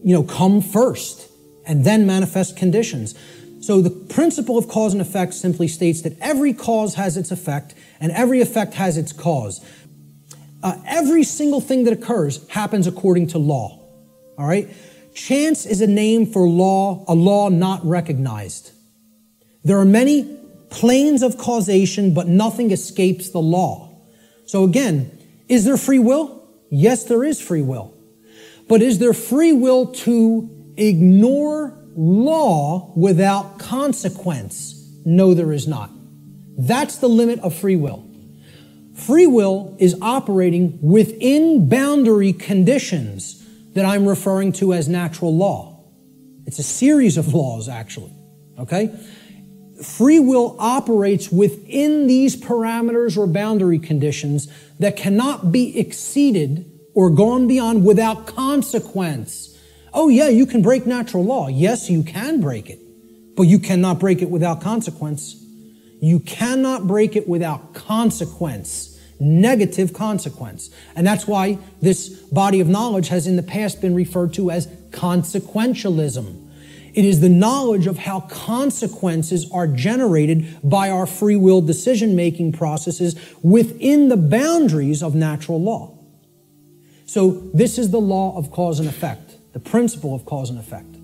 [0.03, 1.31] you know come first
[1.67, 3.15] and then manifest conditions.
[3.61, 7.75] So the principle of cause and effect simply states that every cause has its effect
[8.01, 9.65] and every effect has its cause.
[10.63, 13.79] Uh, every single thing that occurs happens according to law.
[14.39, 14.69] All right?
[15.15, 18.73] Chance is a name for law, a law not recognized.
[19.63, 20.40] There are many
[20.71, 23.91] planes of causation, but nothing escapes the law.
[24.47, 25.17] So again,
[25.49, 26.49] is there free will?
[26.71, 27.95] Yes, there is free will.
[28.69, 34.77] But is there free will to ignore law without consequence?
[35.05, 35.91] No, there is not.
[36.57, 38.07] That's the limit of free will.
[38.95, 45.83] Free will is operating within boundary conditions that I'm referring to as natural law.
[46.47, 48.13] It's a series of laws, actually.
[48.59, 48.95] Okay?
[49.83, 57.49] Free will operates within these parameters or boundary conditions that cannot be exceeded or gone
[57.49, 59.57] beyond without consequence.
[59.93, 61.49] Oh, yeah, you can break natural law.
[61.49, 62.79] Yes, you can break it,
[63.37, 65.37] but you cannot break it without consequence.
[66.01, 70.71] You cannot break it without consequence negative consequence.
[70.97, 74.67] And that's why this body of knowledge has in the past been referred to as
[74.91, 76.40] consequentialism.
[76.95, 82.53] It is the knowledge of how consequences are generated by our free will decision making
[82.53, 85.97] processes within the boundaries of natural law.
[87.07, 90.97] So this is the law of cause and effect, the principle of cause and effect.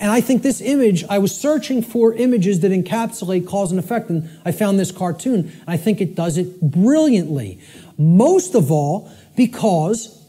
[0.00, 4.10] And I think this image, I was searching for images that encapsulate cause and effect,
[4.10, 5.52] and I found this cartoon.
[5.66, 7.60] I think it does it brilliantly.
[7.96, 10.20] Most of all, because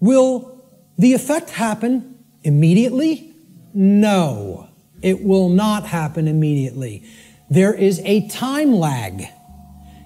[0.00, 0.64] will
[0.96, 3.29] the effect happen immediately?
[3.72, 4.68] No,
[5.02, 7.04] it will not happen immediately.
[7.48, 9.24] There is a time lag.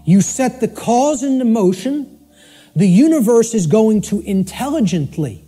[0.05, 2.11] You set the cause into motion,
[2.77, 5.45] the universe is going to intelligently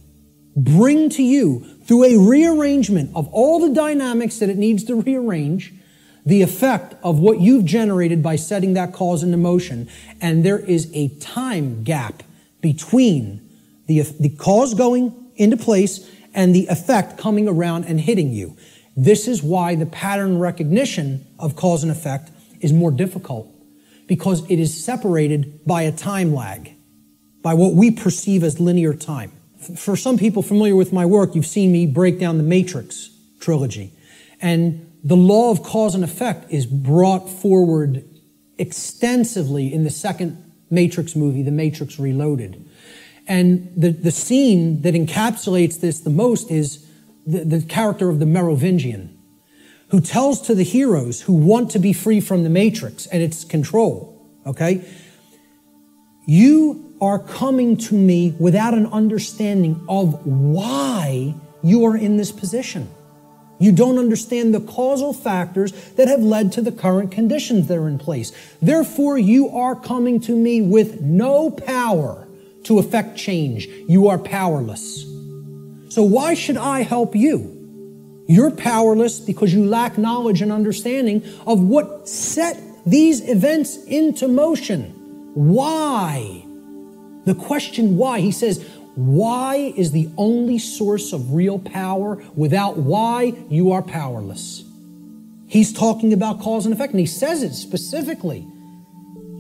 [0.56, 5.72] bring to you, through a rearrangement of all the dynamics that it needs to rearrange,
[6.24, 9.88] the effect of what you've generated by setting that cause into motion.
[10.20, 12.24] And there is a time gap
[12.60, 13.48] between
[13.86, 18.56] the, the cause going into place and the effect coming around and hitting you.
[18.94, 22.30] This is why the pattern recognition of cause and effect
[22.60, 23.52] is more difficult
[24.06, 26.72] because it is separated by a time lag
[27.42, 29.32] by what we perceive as linear time.
[29.76, 33.10] For some people familiar with my work, you've seen me break down the Matrix
[33.40, 33.92] trilogy.
[34.40, 38.04] And the law of cause and effect is brought forward
[38.58, 42.65] extensively in the second Matrix movie, The Matrix Reloaded.
[43.26, 46.86] And the, the scene that encapsulates this the most is
[47.26, 49.18] the, the character of the Merovingian,
[49.88, 53.44] who tells to the heroes who want to be free from the Matrix and its
[53.44, 54.84] control, okay?
[56.26, 62.88] You are coming to me without an understanding of why you are in this position.
[63.58, 67.88] You don't understand the causal factors that have led to the current conditions that are
[67.88, 68.32] in place.
[68.60, 72.25] Therefore, you are coming to me with no power
[72.66, 73.66] to effect change.
[73.88, 75.02] You are powerless.
[75.88, 78.24] So why should I help you?
[78.28, 84.92] You're powerless because you lack knowledge and understanding of what set these events into motion.
[85.34, 86.44] Why?
[87.24, 88.64] The question why, he says,
[88.96, 92.22] why is the only source of real power.
[92.34, 94.64] Without why, you are powerless.
[95.46, 98.46] He's talking about cause and effect, and he says it specifically.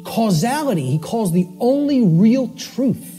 [0.04, 3.15] Causality, he calls the only real truth.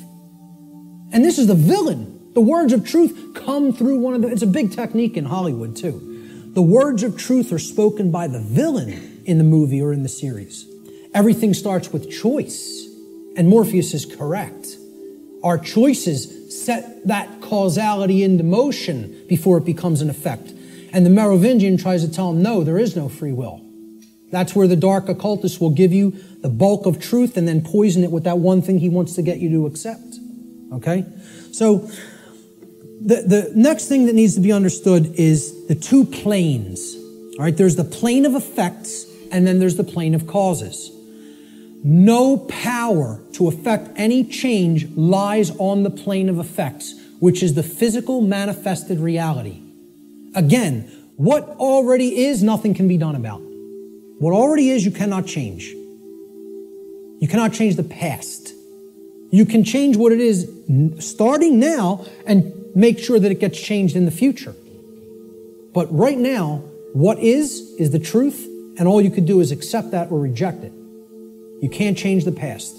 [1.11, 2.33] And this is the villain.
[2.33, 5.75] The words of truth come through one of the, it's a big technique in Hollywood
[5.75, 6.51] too.
[6.53, 10.09] The words of truth are spoken by the villain in the movie or in the
[10.09, 10.67] series.
[11.13, 12.85] Everything starts with choice.
[13.35, 14.77] And Morpheus is correct.
[15.43, 20.51] Our choices set that causality into motion before it becomes an effect.
[20.91, 23.61] And the Merovingian tries to tell him, no, there is no free will.
[24.31, 28.03] That's where the dark occultist will give you the bulk of truth and then poison
[28.03, 30.17] it with that one thing he wants to get you to accept.
[30.73, 31.05] Okay?
[31.51, 31.89] So,
[32.99, 36.95] the, the next thing that needs to be understood is the two planes.
[37.37, 40.91] All right, there's the plane of effects and then there's the plane of causes.
[41.83, 47.63] No power to affect any change lies on the plane of effects, which is the
[47.63, 49.61] physical manifested reality.
[50.33, 53.41] Again, what already is, nothing can be done about.
[54.19, 55.65] What already is, you cannot change.
[57.19, 58.53] You cannot change the past.
[59.31, 60.49] You can change what it is
[60.99, 64.55] starting now and make sure that it gets changed in the future.
[65.73, 66.63] But right now,
[66.93, 68.47] what is, is the truth,
[68.77, 70.71] and all you can do is accept that or reject it.
[71.61, 72.75] You can't change the past.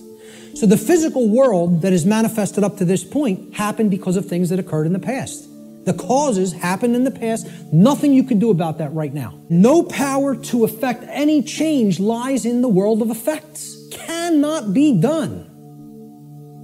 [0.54, 4.48] So the physical world that is manifested up to this point happened because of things
[4.50, 5.48] that occurred in the past.
[5.84, 7.46] The causes happened in the past.
[7.72, 9.40] Nothing you can do about that right now.
[9.48, 13.88] No power to affect any change lies in the world of effects.
[13.90, 15.47] Cannot be done.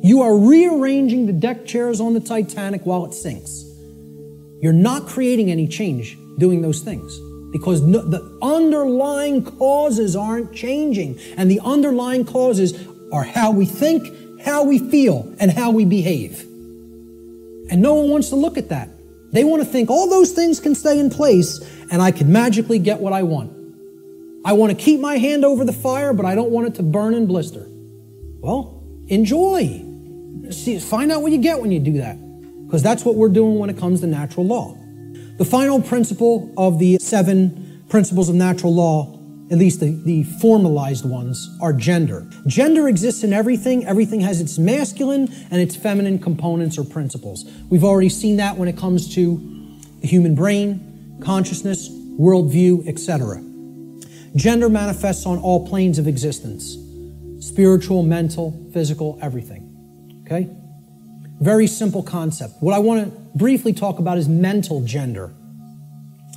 [0.04, 3.64] You are rearranging the deck chairs on the Titanic while it sinks.
[4.60, 7.18] You're not creating any change doing those things
[7.52, 11.18] because no, the underlying causes aren't changing.
[11.38, 16.42] And the underlying causes are how we think, how we feel, and how we behave.
[17.70, 18.90] And no one wants to look at that.
[19.32, 22.78] They want to think all those things can stay in place and I can magically
[22.78, 23.52] get what I want.
[24.44, 26.82] I want to keep my hand over the fire, but I don't want it to
[26.82, 27.66] burn and blister.
[28.40, 29.92] Well, enjoy.
[30.50, 32.16] See, find out what you get when you do that.
[32.66, 34.76] Because that's what we're doing when it comes to natural law.
[35.36, 39.18] The final principle of the seven principles of natural law,
[39.50, 42.28] at least the, the formalized ones, are gender.
[42.46, 43.84] Gender exists in everything.
[43.84, 47.44] Everything has its masculine and its feminine components or principles.
[47.70, 49.38] We've already seen that when it comes to
[50.00, 53.42] the human brain, consciousness, worldview, etc.
[54.36, 56.78] Gender manifests on all planes of existence
[57.40, 59.63] spiritual, mental, physical, everything.
[60.24, 60.48] Okay?
[61.40, 62.54] Very simple concept.
[62.60, 65.34] What I want to briefly talk about is mental gender.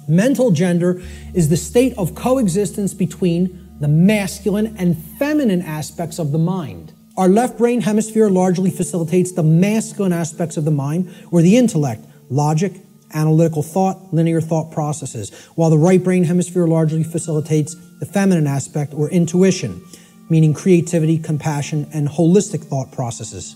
[0.07, 1.01] Mental gender
[1.33, 6.93] is the state of coexistence between the masculine and feminine aspects of the mind.
[7.17, 12.05] Our left brain hemisphere largely facilitates the masculine aspects of the mind or the intellect,
[12.29, 12.73] logic,
[13.13, 18.93] analytical thought, linear thought processes, while the right brain hemisphere largely facilitates the feminine aspect
[18.93, 19.81] or intuition,
[20.29, 23.55] meaning creativity, compassion, and holistic thought processes.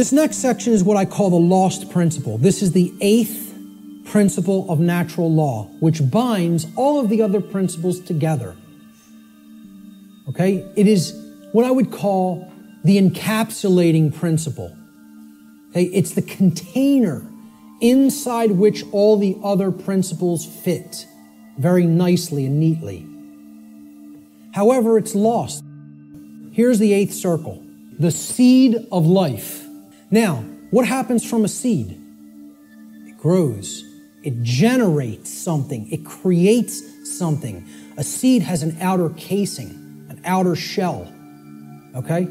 [0.00, 2.38] This next section is what I call the lost principle.
[2.38, 3.54] This is the eighth
[4.06, 8.56] principle of natural law, which binds all of the other principles together.
[10.26, 10.66] Okay?
[10.74, 11.12] It is
[11.52, 12.50] what I would call
[12.82, 14.74] the encapsulating principle.
[15.68, 17.22] Okay, it's the container
[17.82, 21.06] inside which all the other principles fit
[21.58, 23.06] very nicely and neatly.
[24.54, 25.62] However, it's lost.
[26.52, 27.62] Here's the eighth circle
[27.98, 29.66] the seed of life.
[30.10, 32.00] Now, what happens from a seed?
[33.06, 33.84] It grows,
[34.22, 36.82] it generates something, it creates
[37.18, 37.66] something.
[37.96, 39.70] A seed has an outer casing,
[40.08, 41.12] an outer shell.
[41.94, 42.28] Okay?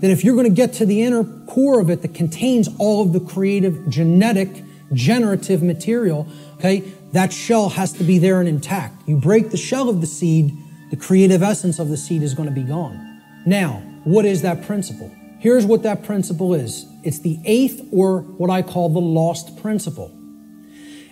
[0.00, 3.02] that if you're going to get to the inner core of it that contains all
[3.02, 4.48] of the creative, genetic,
[4.92, 6.26] generative material,
[6.56, 6.80] okay,
[7.12, 9.06] that shell has to be there and intact.
[9.06, 10.56] You break the shell of the seed,
[10.90, 13.20] the creative essence of the seed is going to be gone.
[13.46, 15.14] Now, what is that principle?
[15.40, 20.16] Here's what that principle is it's the eighth, or what I call the lost principle.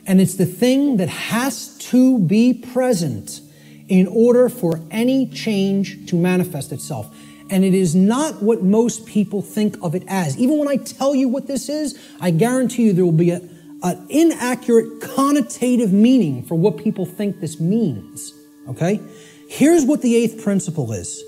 [0.06, 3.40] And it's the thing that has to be present
[3.88, 7.14] in order for any change to manifest itself
[7.50, 10.36] and it is not what most people think of it as.
[10.38, 13.40] Even when I tell you what this is, I guarantee you there will be a,
[13.82, 18.34] an inaccurate connotative meaning for what people think this means.
[18.68, 19.00] Okay?
[19.48, 21.22] Here's what the eighth principle is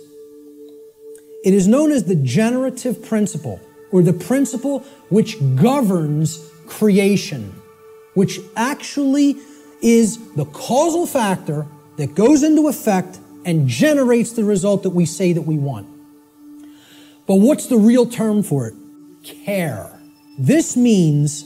[1.45, 3.61] it is known as the generative principle,
[3.93, 7.55] or the principle which governs creation,
[8.15, 9.37] which actually
[9.83, 11.67] is the causal factor
[11.97, 15.89] that goes into effect and generates the result that we say that we want.
[17.27, 18.75] But what's the real term for it?
[19.23, 20.01] Care.
[20.39, 21.45] This means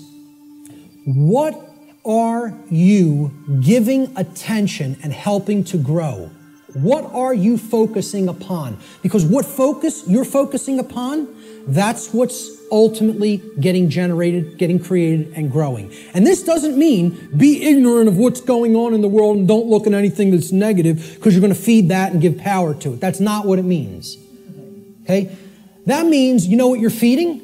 [1.05, 1.61] what
[2.05, 6.30] are you giving attention and helping to grow?
[6.75, 8.79] What are you focusing upon?
[9.03, 11.29] Because what focus you're focusing upon,
[11.66, 15.93] that's what's ultimately getting generated, getting created, and growing.
[16.12, 19.66] And this doesn't mean be ignorant of what's going on in the world and don't
[19.66, 22.95] look at anything that's negative because you're going to feed that and give power to
[22.95, 23.01] it.
[23.01, 24.18] That's not what it means.
[25.05, 25.37] Okay?
[25.87, 27.43] That means you know what you're feeding?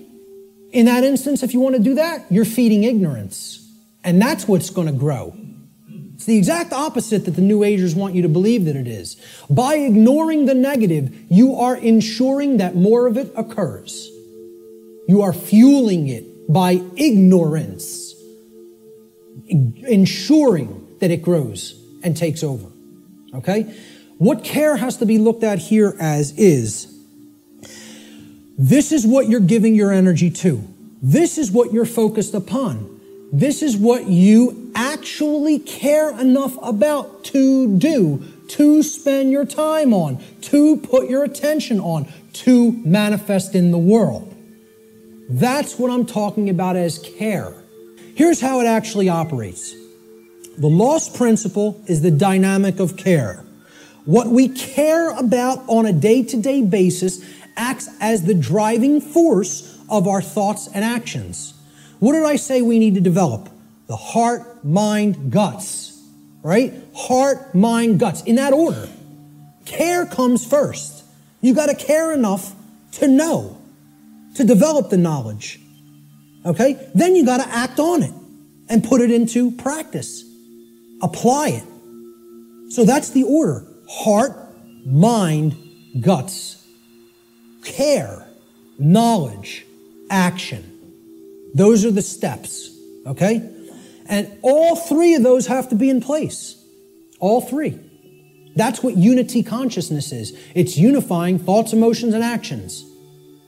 [0.73, 3.69] In that instance, if you want to do that, you're feeding ignorance.
[4.03, 5.37] And that's what's going to grow.
[6.31, 9.17] The exact opposite that the New Agers want you to believe that it is.
[9.51, 14.09] By ignoring the negative, you are ensuring that more of it occurs.
[15.09, 18.15] You are fueling it by ignorance,
[19.49, 21.75] ensuring that it grows
[22.05, 22.69] and takes over.
[23.35, 23.63] Okay?
[24.19, 26.97] What care has to be looked at here as is
[28.57, 30.63] this is what you're giving your energy to.
[31.03, 33.00] This is what you're focused upon.
[33.33, 40.23] This is what you actually care enough about to do, to spend your time on,
[40.43, 44.35] to put your attention on, to manifest in the world.
[45.29, 47.55] That's what I'm talking about as care.
[48.17, 49.75] Here's how it actually operates.
[50.59, 53.45] The lost principle is the dynamic of care.
[54.07, 57.25] What we care about on a day to day basis
[57.57, 61.55] acts as the driving force of our thoughts and actions.
[62.01, 63.49] What did I say we need to develop?
[63.87, 66.01] The heart, mind, guts,
[66.43, 66.75] right?
[66.95, 68.89] Heart, mind, guts, in that order.
[69.65, 71.05] Care comes first.
[71.41, 72.55] You got to care enough
[72.93, 73.57] to know,
[74.35, 75.61] to develop the knowledge.
[76.45, 76.89] Okay?
[76.95, 78.13] Then you got to act on it
[78.69, 80.25] and put it into practice.
[81.03, 82.73] Apply it.
[82.73, 84.37] So that's the order heart,
[84.85, 85.57] mind,
[86.01, 86.61] guts
[87.63, 88.27] care,
[88.79, 89.67] knowledge,
[90.09, 90.70] action.
[91.55, 92.71] Those are the steps,
[93.07, 93.49] okay?
[94.07, 96.57] And all three of those have to be in place.
[97.19, 97.79] All three.
[98.57, 100.39] That's what unity consciousness is.
[100.55, 102.85] It's unifying thoughts, emotions, and actions.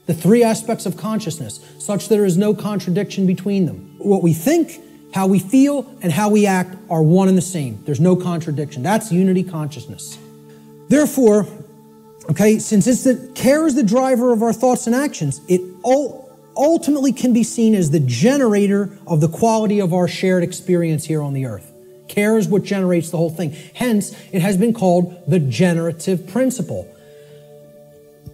[0.07, 3.97] The three aspects of consciousness, such that there is no contradiction between them.
[3.99, 4.81] What we think,
[5.15, 7.83] how we feel, and how we act are one and the same.
[7.85, 8.83] There's no contradiction.
[8.83, 10.19] That's unity consciousness.
[10.89, 11.47] Therefore,
[12.31, 15.61] Okay, since it's the care is the driver of our thoughts and actions, it
[16.57, 21.23] ultimately can be seen as the generator of the quality of our shared experience here
[21.23, 21.73] on the earth.
[22.09, 23.57] Care is what generates the whole thing.
[23.75, 26.89] Hence, it has been called the generative principle.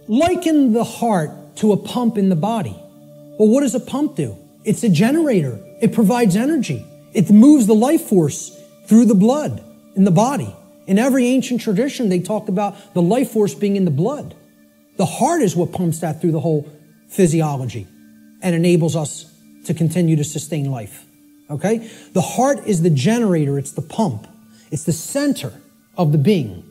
[0.07, 2.75] Liken the heart to a pump in the body.
[3.37, 4.37] Well, what does a pump do?
[4.65, 5.59] It's a generator.
[5.81, 6.85] It provides energy.
[7.13, 9.63] It moves the life force through the blood
[9.95, 10.53] in the body.
[10.87, 14.35] In every ancient tradition, they talk about the life force being in the blood.
[14.97, 16.67] The heart is what pumps that through the whole
[17.07, 17.87] physiology
[18.41, 19.33] and enables us
[19.65, 21.05] to continue to sustain life.
[21.49, 21.89] Okay?
[22.13, 24.27] The heart is the generator, it's the pump,
[24.71, 25.53] it's the center
[25.97, 26.63] of the being.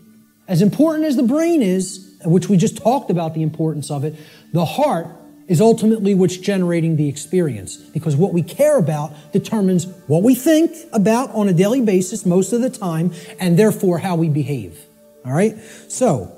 [0.46, 4.16] As important as the brain is, which we just talked about the importance of it,
[4.52, 5.08] the heart
[5.46, 10.70] is ultimately what's generating the experience because what we care about determines what we think
[10.92, 14.78] about on a daily basis most of the time and therefore how we behave.
[15.24, 15.56] All right?
[15.88, 16.34] So,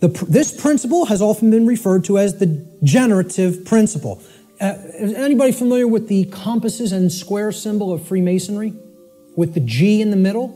[0.00, 4.22] the, this principle has often been referred to as the generative principle.
[4.60, 8.74] Uh, is anybody familiar with the compasses and square symbol of Freemasonry?
[9.34, 10.48] With the G in the middle?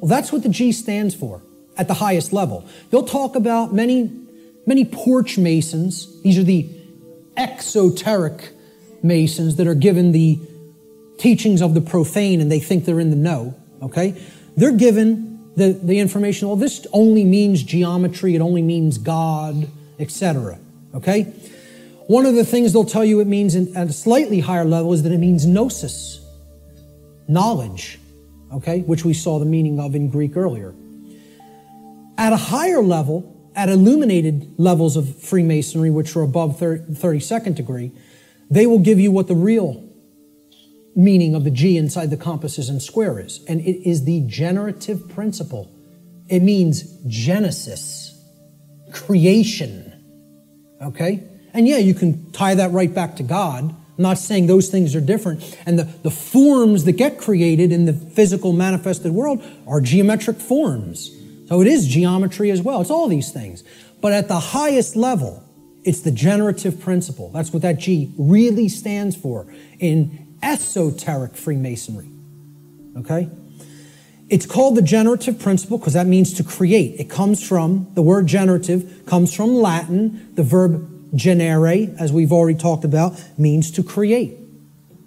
[0.00, 1.42] Well, that's what the G stands for
[1.76, 2.66] at the highest level.
[2.90, 4.10] They'll talk about many,
[4.66, 6.22] many porch masons.
[6.22, 6.66] These are the
[7.36, 8.52] exoteric
[9.02, 10.38] masons that are given the
[11.18, 13.54] teachings of the profane and they think they're in the know.
[13.82, 14.14] Okay?
[14.56, 19.68] They're given the, the information, well, this only means geometry, it only means God,
[19.98, 20.58] etc.
[20.94, 21.32] Okay?
[22.06, 25.02] One of the things they'll tell you it means at a slightly higher level is
[25.04, 26.20] that it means gnosis,
[27.28, 27.98] knowledge,
[28.52, 30.74] okay, which we saw the meaning of in Greek earlier.
[32.18, 37.92] At a higher level, at illuminated levels of Freemasonry, which are above 32nd degree,
[38.50, 39.88] they will give you what the real
[40.94, 43.42] meaning of the G inside the compasses and square is.
[43.48, 45.72] And it is the generative principle.
[46.28, 48.18] It means Genesis,
[48.92, 49.88] creation.
[50.82, 51.26] Okay?
[51.54, 53.64] And yeah, you can tie that right back to God.
[53.98, 55.56] I'm not saying those things are different.
[55.66, 61.14] And the, the forms that get created in the physical manifested world are geometric forms.
[61.48, 62.80] So it is geometry as well.
[62.80, 63.62] It's all these things.
[64.00, 65.44] But at the highest level,
[65.84, 67.30] it's the generative principle.
[67.30, 69.46] That's what that G really stands for
[69.78, 72.08] in esoteric Freemasonry.
[72.96, 73.28] Okay?
[74.28, 76.98] It's called the generative principle because that means to create.
[76.98, 80.34] It comes from, the word generative comes from Latin.
[80.34, 84.38] The verb generare, as we've already talked about, means to create.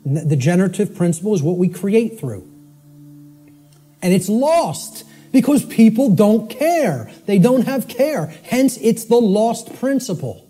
[0.06, 2.48] The generative principle is what we create through.
[4.02, 7.12] And it's lost because people don't care.
[7.26, 8.28] They don't have care.
[8.44, 10.45] Hence, it's the lost principle.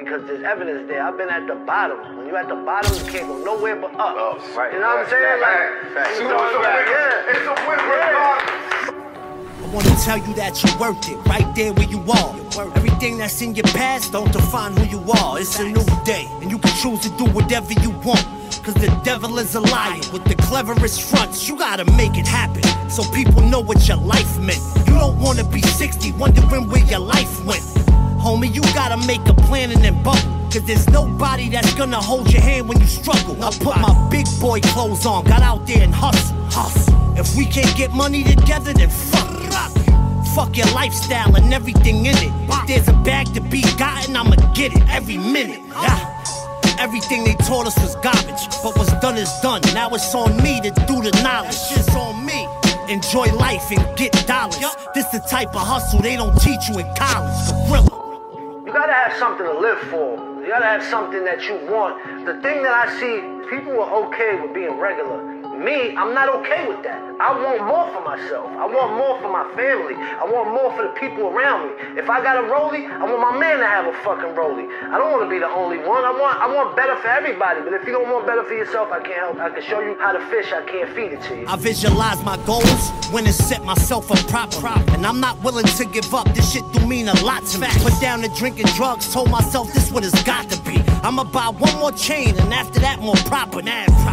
[0.00, 1.02] Because there's evidence there.
[1.02, 2.16] I've been at the bottom.
[2.16, 4.16] When you're at the bottom, you can't go nowhere but up.
[4.16, 4.72] Oh, right.
[4.72, 5.40] You know what I'm saying?
[5.40, 6.18] Like, fact.
[6.18, 6.56] You know, it's,
[6.90, 7.36] yeah.
[7.36, 8.50] it's a win yeah.
[9.60, 12.70] I wanna tell you that you're worth it, right there where you are.
[12.74, 15.38] Everything that's in your past don't define who you are.
[15.38, 18.26] It's a new day, and you can choose to do whatever you want.
[18.62, 21.48] Cause the devil is a liar with the cleverest fronts.
[21.48, 24.60] You gotta make it happen so people know what your life meant.
[24.86, 27.62] You don't wanna be 60, wondering where your life went.
[28.20, 30.20] Homie, you gotta make a plan and then bubble.
[30.52, 33.42] Cause there's nobody that's gonna hold your hand when you struggle.
[33.42, 36.36] I put my big boy clothes on, got out there and hustle.
[36.50, 37.18] Hustle.
[37.18, 39.30] If we can't get money together, then fuck.
[40.34, 42.32] Fuck your lifestyle and everything in it.
[42.48, 45.60] If there's a bag to be gotten, I'ma get it every minute.
[45.66, 46.09] Yeah.
[46.80, 49.60] Everything they taught us was garbage, but what's done is done.
[49.74, 51.52] Now it's on me to do the knowledge.
[51.52, 52.48] That shit's on me.
[52.88, 54.56] Enjoy life and get dollars.
[54.94, 57.36] This the type of hustle they don't teach you in college.
[57.68, 58.64] Gorilla.
[58.64, 60.16] You gotta have something to live for.
[60.40, 62.00] You gotta have something that you want.
[62.24, 63.20] The thing that I see,
[63.54, 65.29] people are okay with being regular.
[65.60, 67.04] Me, I'm not okay with that.
[67.20, 68.48] I want more for myself.
[68.56, 69.92] I want more for my family.
[69.92, 72.00] I want more for the people around me.
[72.00, 74.64] If I got a rollie, I want my man to have a fucking rollie.
[74.88, 76.00] I don't want to be the only one.
[76.00, 77.60] I want I want better for everybody.
[77.60, 79.36] But if you don't want better for yourself, I can't help.
[79.36, 80.50] I can show you how to fish.
[80.50, 81.44] I can't feed it to you.
[81.46, 84.72] I visualize my goals when it set myself up proper.
[84.96, 86.24] And I'm not willing to give up.
[86.32, 87.68] This shit do mean a lot to me.
[87.84, 89.12] Put down the drinking drugs.
[89.12, 90.80] Told myself this what it's got to be.
[91.02, 93.60] I'ma buy one more chain and after that more proper.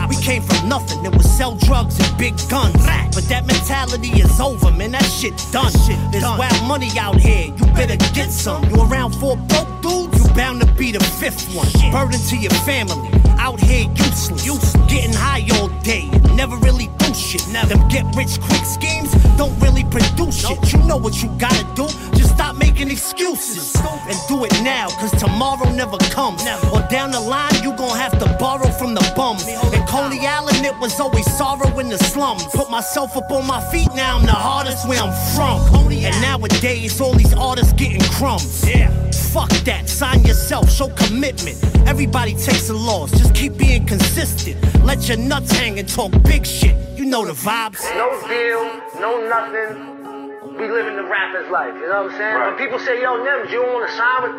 [0.10, 1.06] We came from nothing.
[1.06, 2.76] It was sell drugs and big guns.
[3.14, 4.92] But that mentality is over, man.
[4.92, 5.72] That shit done.
[5.86, 7.54] Shit There's wild money out here.
[7.56, 8.64] You better get some.
[8.70, 10.28] You around four broke dudes?
[10.28, 11.68] You bound to be the fifth one.
[11.92, 13.17] Burden to your family.
[13.48, 14.76] Out here useless.
[14.90, 16.10] Getting high all day.
[16.36, 17.42] Never really do shit.
[17.70, 20.74] Them get rich quick schemes don't really produce shit.
[20.74, 21.88] You know what you gotta do.
[22.18, 23.74] Just stop making excuses
[24.10, 24.90] and do it now.
[25.00, 26.42] Cause tomorrow never comes.
[26.74, 29.48] Or down the line, you gon' have to borrow from the bums.
[29.48, 32.44] In Coney Island, it was always sorrow in the slums.
[32.48, 35.58] Put myself up on my feet, now I'm the hardest where I'm from.
[35.88, 38.68] And nowadays, all these artists getting crumbs.
[38.68, 39.07] Yeah
[39.38, 41.62] Fuck that, sign yourself, show commitment.
[41.86, 44.58] Everybody takes a loss, just keep being consistent.
[44.84, 46.76] Let your nuts hang and talk big shit.
[46.98, 47.78] You know the vibes.
[47.94, 48.66] No deal,
[48.98, 50.58] no nothing.
[50.58, 52.34] We living the rapper's life, you know what I'm saying?
[52.34, 52.50] Right.
[52.50, 54.34] When people say, yo, Nems, you don't want to sign with...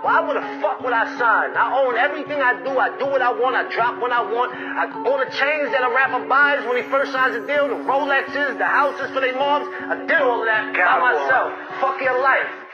[0.00, 1.52] Why would the fuck would I sign?
[1.52, 2.72] I own everything I do.
[2.72, 3.52] I do what I want.
[3.52, 4.54] I drop when I want.
[4.54, 7.74] I all the chains that a rapper buys when he first signs a deal, the
[7.84, 9.66] Rolexes, the houses for their moms.
[9.90, 11.18] I did all of that by Cowboy.
[11.18, 11.52] myself.
[11.82, 12.67] Fuck your life.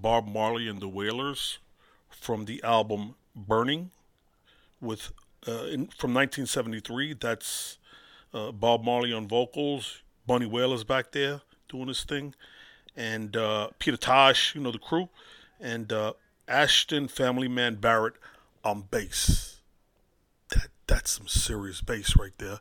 [0.00, 1.58] Bob Marley and the Wailers
[2.08, 3.90] from the album Burning
[4.80, 5.12] with
[5.46, 7.14] uh, in, from 1973.
[7.14, 7.78] That's
[8.34, 12.34] uh, Bob Marley on vocals, Bunny Wailer's back there doing his thing,
[12.96, 15.08] and uh, Peter Tosh, you know the crew,
[15.60, 16.12] and uh,
[16.48, 18.14] Aston Family Man Barrett
[18.64, 19.60] on bass.
[20.50, 22.60] That that's some serious bass right there.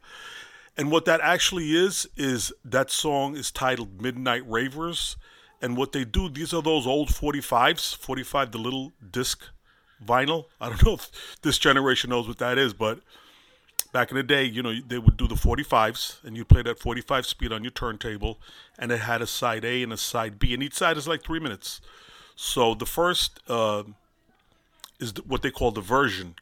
[0.77, 5.17] And what that actually is is that song is titled Midnight Ravers,
[5.61, 9.43] and what they do these are those old 45s, 45 the little disc
[10.05, 10.45] vinyl.
[10.59, 11.11] I don't know if
[11.41, 12.99] this generation knows what that is, but
[13.91, 16.79] back in the day, you know, they would do the 45s, and you play that
[16.79, 18.39] 45 speed on your turntable,
[18.77, 21.23] and it had a side A and a side B, and each side is like
[21.23, 21.81] three minutes.
[22.35, 23.83] So the first uh,
[24.99, 26.35] is what they call the version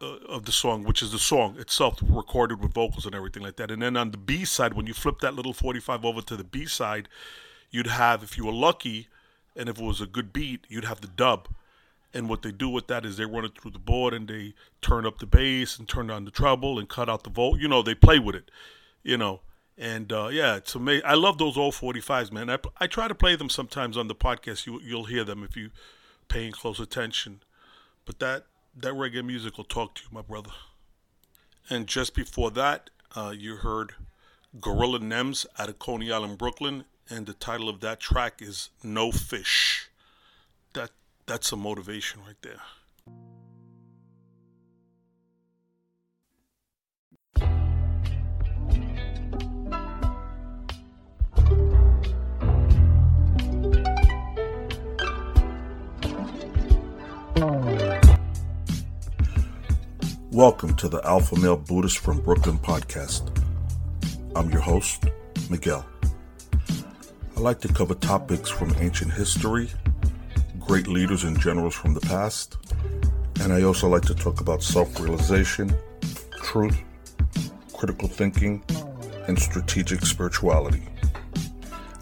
[0.00, 3.56] uh, of the song, which is the song itself, recorded with vocals and everything like
[3.56, 3.70] that.
[3.70, 6.44] And then on the B side, when you flip that little 45 over to the
[6.44, 7.08] B side,
[7.76, 9.08] you'd have, if you were lucky,
[9.54, 11.48] and if it was a good beat, you'd have the dub.
[12.14, 14.54] And what they do with that is they run it through the board and they
[14.80, 17.60] turn up the bass and turn down the treble and cut out the volt.
[17.60, 18.50] You know, they play with it.
[19.02, 19.40] You know,
[19.76, 21.04] and uh, yeah, it's amazing.
[21.04, 22.48] I love those old 45s, man.
[22.48, 24.66] I, I try to play them sometimes on the podcast.
[24.66, 25.70] You you'll hear them if you
[26.28, 27.42] paying close attention.
[28.06, 30.52] But that that reggae music will talk to you, my brother.
[31.68, 33.94] And just before that, uh, you heard
[34.60, 39.12] Gorilla Nems out of Coney Island, Brooklyn, and the title of that track is No
[39.12, 39.88] Fish.
[40.72, 40.90] That
[41.26, 42.60] that's a motivation right there.
[60.30, 63.30] Welcome to the Alpha Male Buddhist from Brooklyn podcast.
[64.34, 65.04] I'm your host,
[65.48, 65.86] Miguel.
[67.36, 69.70] I like to cover topics from ancient history,
[70.58, 72.56] great leaders and generals from the past,
[73.42, 75.70] and I also like to talk about self realization,
[76.42, 76.82] truth,
[77.74, 78.64] critical thinking,
[79.28, 80.82] and strategic spirituality.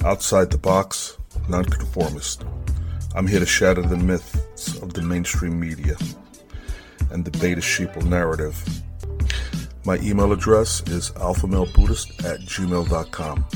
[0.04, 2.44] Outside the box, nonconformist.
[3.16, 5.96] I'm here to shatter the myths of the mainstream media
[7.10, 8.56] and the beta sheeple narrative.
[9.84, 13.46] My email address is alphamalebuddhist at gmail.com.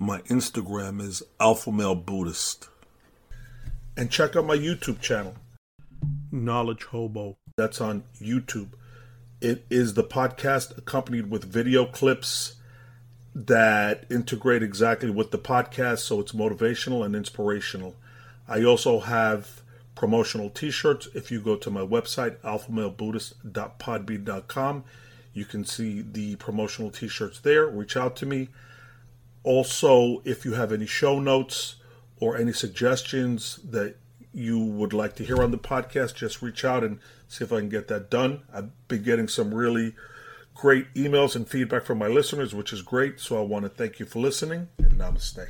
[0.00, 2.66] My Instagram is alphamalebuddhist.
[3.96, 5.36] And check out my YouTube channel,
[6.32, 7.36] Knowledge Hobo.
[7.56, 8.70] That's on YouTube.
[9.40, 12.54] It is the podcast accompanied with video clips
[13.36, 17.94] that integrate exactly with the podcast, so it's motivational and inspirational.
[18.48, 19.62] I also have
[20.00, 21.08] promotional t-shirts.
[21.14, 24.84] If you go to my website, alphamalebuddhist.podbean.com,
[25.34, 27.66] you can see the promotional t-shirts there.
[27.66, 28.48] Reach out to me.
[29.42, 31.74] Also, if you have any show notes
[32.18, 33.96] or any suggestions that
[34.32, 36.98] you would like to hear on the podcast, just reach out and
[37.28, 38.40] see if I can get that done.
[38.54, 39.94] I've been getting some really
[40.54, 43.20] great emails and feedback from my listeners, which is great.
[43.20, 45.46] So I want to thank you for listening and namaste.